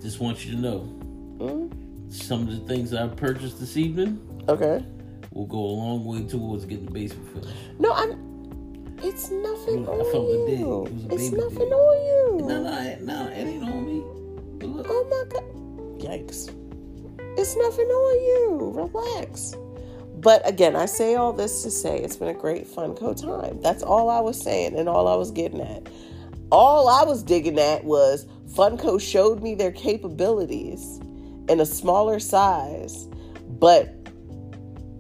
Just 0.03 0.21
want 0.21 0.45
you 0.45 0.53
to 0.53 0.59
know, 0.59 0.95
Mm, 1.39 2.13
some 2.13 2.43
of 2.43 2.49
the 2.51 2.61
things 2.73 2.93
I 2.95 3.07
purchased 3.09 3.61
this 3.61 3.77
evening 3.77 4.21
okay. 4.49 4.85
will 5.33 5.47
go 5.47 5.59
a 5.59 5.75
long 5.77 6.05
way 6.05 6.25
towards 6.25 6.65
getting 6.65 6.87
the 6.87 6.91
basement 6.93 7.29
finished. 7.33 7.57
No, 7.79 7.93
I'm. 7.93 8.27
It's 9.01 9.31
nothing 9.31 9.87
I 9.87 9.91
on 9.93 10.13
felt 10.13 10.27
the 10.27 10.57
you. 10.57 10.85
It 10.87 10.93
was 10.93 11.05
a 11.05 11.15
It's 11.15 11.31
baby 11.31 11.37
nothing 11.43 11.59
dig. 11.59 11.73
on 11.73 12.07
you. 12.07 12.47
No, 12.47 12.63
no, 12.63 12.97
no, 13.01 13.29
it 13.29 13.37
ain't 13.47 13.63
on 13.63 13.87
me. 13.87 14.67
Look, 14.67 14.87
Oh 14.91 15.05
my 15.09 15.25
god. 15.33 15.45
Yikes. 16.01 16.53
It's 17.39 17.57
nothing 17.57 17.87
on 17.87 18.21
you. 18.25 18.73
Relax. 18.75 19.55
But 20.17 20.47
again, 20.47 20.75
I 20.75 20.87
say 20.87 21.15
all 21.15 21.33
this 21.33 21.63
to 21.63 21.71
say 21.71 22.01
it's 22.01 22.17
been 22.17 22.27
a 22.27 22.35
great 22.35 22.67
Funko 22.67 23.17
time. 23.17 23.61
That's 23.63 23.85
all 23.85 24.11
I 24.11 24.19
was 24.19 24.41
saying 24.43 24.77
and 24.77 24.89
all 24.89 25.07
I 25.07 25.15
was 25.15 25.31
getting 25.31 25.61
at. 25.61 25.89
All 26.51 26.89
I 26.89 27.05
was 27.05 27.23
digging 27.23 27.61
at 27.61 27.85
was 27.85 28.27
Funko 28.49 29.01
showed 29.01 29.41
me 29.41 29.55
their 29.55 29.71
capabilities 29.71 30.99
in 31.49 31.61
a 31.61 31.65
smaller 31.65 32.19
size, 32.19 33.07
but 33.47 33.95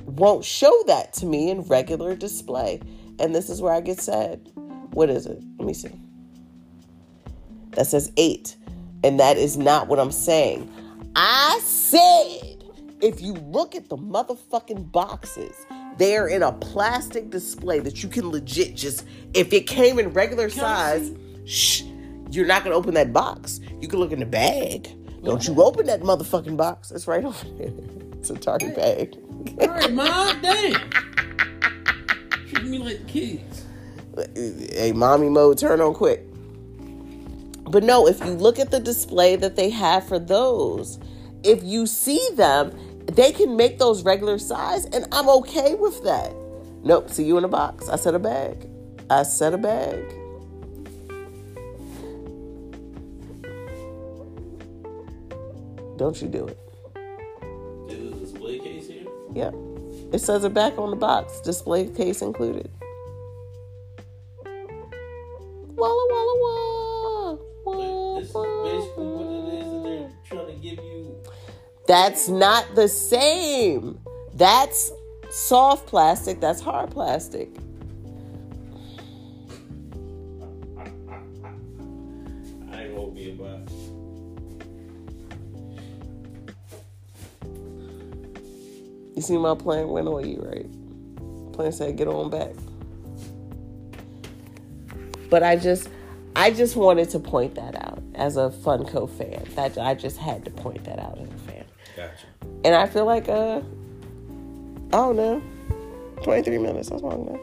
won't 0.05 0.44
show 0.44 0.85
that 0.87 1.12
to 1.14 1.27
me 1.27 1.51
in 1.51 1.62
regular 1.62 2.14
display. 2.14 2.81
And 3.18 3.35
this 3.35 3.51
is 3.51 3.61
where 3.61 3.74
I 3.74 3.81
get 3.81 4.01
sad. 4.01 4.48
What 4.92 5.11
is 5.11 5.27
it? 5.27 5.42
Let 5.59 5.66
me 5.66 5.74
see. 5.74 5.90
That 7.70 7.88
says 7.88 8.12
eight. 8.16 8.55
And 9.03 9.18
that 9.18 9.37
is 9.37 9.57
not 9.57 9.88
what 9.88 9.98
I'm 9.98 10.12
saying. 10.12 10.72
I 11.20 11.59
said, 11.64 12.62
if 13.00 13.20
you 13.20 13.33
look 13.33 13.74
at 13.74 13.88
the 13.88 13.96
motherfucking 13.96 14.92
boxes, 14.92 15.66
they're 15.96 16.28
in 16.28 16.44
a 16.44 16.52
plastic 16.52 17.28
display 17.31 17.81
that 17.81 18.04
you 18.04 18.09
can 18.09 18.31
legit 18.31 18.76
just, 18.76 19.04
if 19.35 19.52
it 19.52 19.66
came 19.66 19.98
in 19.98 20.11
regular 20.11 20.48
Can 20.48 20.61
size, 20.61 21.12
shh, 21.44 21.83
you're 22.31 22.46
not 22.46 22.62
gonna 22.62 22.76
open 22.76 22.94
that 22.94 23.12
box. 23.12 23.59
You 23.81 23.88
can 23.88 23.98
look 23.98 24.12
in 24.12 24.20
the 24.20 24.26
bag. 24.26 24.90
Don't 25.24 25.44
you 25.44 25.61
open 25.61 25.87
that 25.87 26.02
motherfucking 26.02 26.57
box. 26.57 26.92
It's 26.92 27.09
right 27.09 27.24
over 27.24 27.48
there. 27.57 27.72
It's 28.18 28.31
a 28.31 28.35
Target 28.35 28.76
bag. 28.76 29.16
all 29.61 29.68
right, 29.68 29.92
mom, 29.92 30.40
dang. 30.40 30.74
Treat 32.48 32.64
me 32.64 32.78
like 32.78 33.07
kids. 33.09 33.64
a 34.76 34.92
mommy 34.92 35.28
mode 35.28 35.59
turn 35.59 35.81
on 35.81 35.94
quick. 35.94 36.24
But 37.70 37.85
no, 37.85 38.07
if 38.07 38.18
you 38.24 38.33
look 38.33 38.59
at 38.59 38.70
the 38.70 38.81
display 38.81 39.37
that 39.37 39.57
they 39.57 39.70
have 39.70 40.07
for 40.09 40.18
those, 40.18 40.98
if 41.44 41.62
you 41.62 41.87
see 41.87 42.29
them, 42.35 42.72
they 43.07 43.33
can 43.33 43.57
make 43.57 43.79
those 43.79 44.03
regular 44.05 44.38
size, 44.38 44.85
and 44.87 45.07
I'm 45.12 45.29
okay 45.29 45.74
with 45.74 46.03
that. 46.05 46.35
Nope, 46.85 47.11
see 47.11 47.24
you 47.24 47.38
in 47.38 47.44
a 47.44 47.48
box. 47.48 47.88
I 47.88 47.96
said 47.96 48.14
a 48.14 48.18
bag. 48.18 48.68
I 49.11 49.22
said 49.22 49.55
a 49.55 49.59
bag. 49.59 50.05
Don't 55.96 56.20
you 56.22 56.29
do 56.29 56.46
it. 56.46 56.59
There's 57.88 58.12
a 58.12 58.14
display 58.14 58.59
case 58.61 58.87
here. 58.88 59.05
Yep. 59.35 59.55
It 60.12 60.20
says 60.20 60.44
it 60.44 60.55
back 60.55 60.79
on 60.79 60.90
the 60.90 60.96
box, 60.96 61.40
display 61.40 61.88
case 61.88 62.22
included. 62.22 62.70
That's 71.88 72.29
not 72.29 72.74
the 72.74 72.87
same. 72.87 73.98
That's 74.35 74.92
soft 75.31 75.87
plastic, 75.87 76.38
that's 76.38 76.61
hard 76.61 76.90
plastic. 76.90 77.48
I 82.70 82.83
ain't 82.83 82.94
gonna 82.94 83.11
be 83.11 83.31
about. 83.31 83.70
You 89.16 89.22
see 89.22 89.38
my 89.38 89.55
plan 89.55 89.88
went 89.88 90.09
on 90.09 90.29
you, 90.29 90.42
right? 90.42 91.53
Plan 91.55 91.72
said 91.72 91.96
get 91.96 92.07
on 92.07 92.29
back. 92.29 92.53
But 95.31 95.42
I 95.42 95.57
just 95.57 95.88
I 96.37 96.51
just 96.51 96.77
wanted 96.77 97.09
to 97.11 97.18
point 97.18 97.55
that 97.55 97.74
out 97.77 98.03
as 98.14 98.37
a 98.37 98.51
Funko 98.51 99.09
fan. 99.09 99.46
That 99.55 99.79
I 99.79 99.94
just 99.94 100.18
had 100.18 100.44
to 100.44 100.51
point 100.51 100.85
that 100.85 100.98
out 100.98 101.16
as 101.18 101.29
a 101.31 101.38
fan. 101.51 101.58
Gotcha. 101.96 102.27
And 102.64 102.74
I 102.74 102.87
feel 102.87 103.05
like 103.05 103.29
uh 103.29 103.61
I 104.88 104.96
don't 104.96 105.16
know. 105.16 105.42
23 106.22 106.59
minutes, 106.59 106.88
that's 106.88 107.03
long 107.03 107.29
enough. 107.29 107.40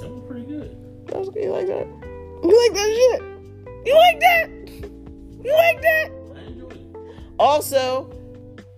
That 0.00 0.10
was 0.10 0.22
pretty 0.28 0.46
good. 0.46 0.76
That 1.06 1.18
was 1.18 1.30
you 1.34 1.50
like 1.50 1.66
that. 1.66 1.86
You 2.42 2.62
like 2.62 2.74
that 2.74 2.88
shit. 2.94 3.22
You 3.86 3.94
like 3.94 4.20
that. 4.20 4.50
You 5.44 5.52
like 5.54 5.82
that. 5.82 6.10
I 6.36 6.40
enjoyed 6.46 6.72
it. 6.72 6.96
Also, 7.38 8.12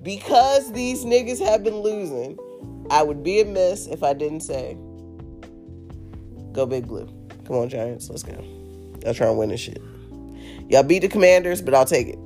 because 0.03 0.73
these 0.73 1.05
niggas 1.05 1.45
have 1.45 1.65
been 1.65 1.81
losing, 1.81 2.39
I 2.91 3.03
would 3.03 3.23
be 3.23 3.41
amiss 3.41 3.87
if 3.87 4.03
I 4.03 4.13
didn't 4.13 4.41
say, 4.41 4.77
go 6.53 6.67
big 6.67 6.87
blue. 6.87 7.07
Come 7.47 7.57
on, 7.57 7.69
Giants, 7.69 8.09
let's 8.11 8.23
go. 8.23 8.33
Y'all 9.03 9.15
trying 9.15 9.31
to 9.31 9.35
win 9.35 9.49
this 9.49 9.61
shit. 9.61 9.81
Y'all 10.69 10.83
beat 10.83 11.01
the 11.01 11.09
commanders, 11.09 11.61
but 11.61 11.75
I'll 11.75 11.85
take 11.85 12.09
it. 12.09 12.19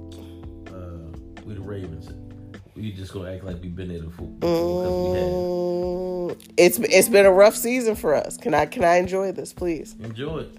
Uh, 0.68 1.16
we 1.46 1.54
the 1.54 1.61
Ravens. 1.61 2.11
We 2.76 2.92
just 2.92 3.12
gonna 3.12 3.32
act 3.32 3.44
like 3.44 3.62
we've 3.62 3.74
been 3.74 3.88
there 3.88 4.02
before 4.02 4.26
we. 4.26 4.40
Mm, 4.40 6.37
it's 6.56 6.78
it's 6.78 7.08
been 7.08 7.24
a 7.24 7.30
rough 7.32 7.54
season 7.54 7.94
for 7.94 8.14
us. 8.14 8.37
Can 8.37 8.52
I 8.52 8.66
can 8.66 8.82
I 8.84 8.96
enjoy 8.96 9.30
this, 9.32 9.52
please? 9.52 9.94
Enjoy 10.02 10.38
it. 10.40 10.58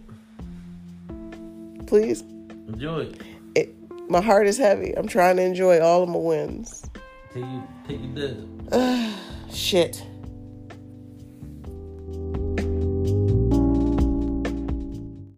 Please. 1.88 2.22
Enjoy 2.68 3.00
it. 3.02 3.22
It, 3.56 3.76
my 4.10 4.22
heart 4.22 4.48
is 4.48 4.58
heavy. 4.58 4.94
I'm 4.98 5.08
trying 5.08 5.36
to 5.38 5.44
enjoy 5.44 5.82
all 5.82 6.04
of 6.04 6.10
my 6.10 6.18
wins. 6.18 6.90
Take 7.34 7.44
you, 7.44 7.64
take 7.88 8.00
your 8.02 8.30
dub. 8.30 9.14
Shit. 9.52 10.06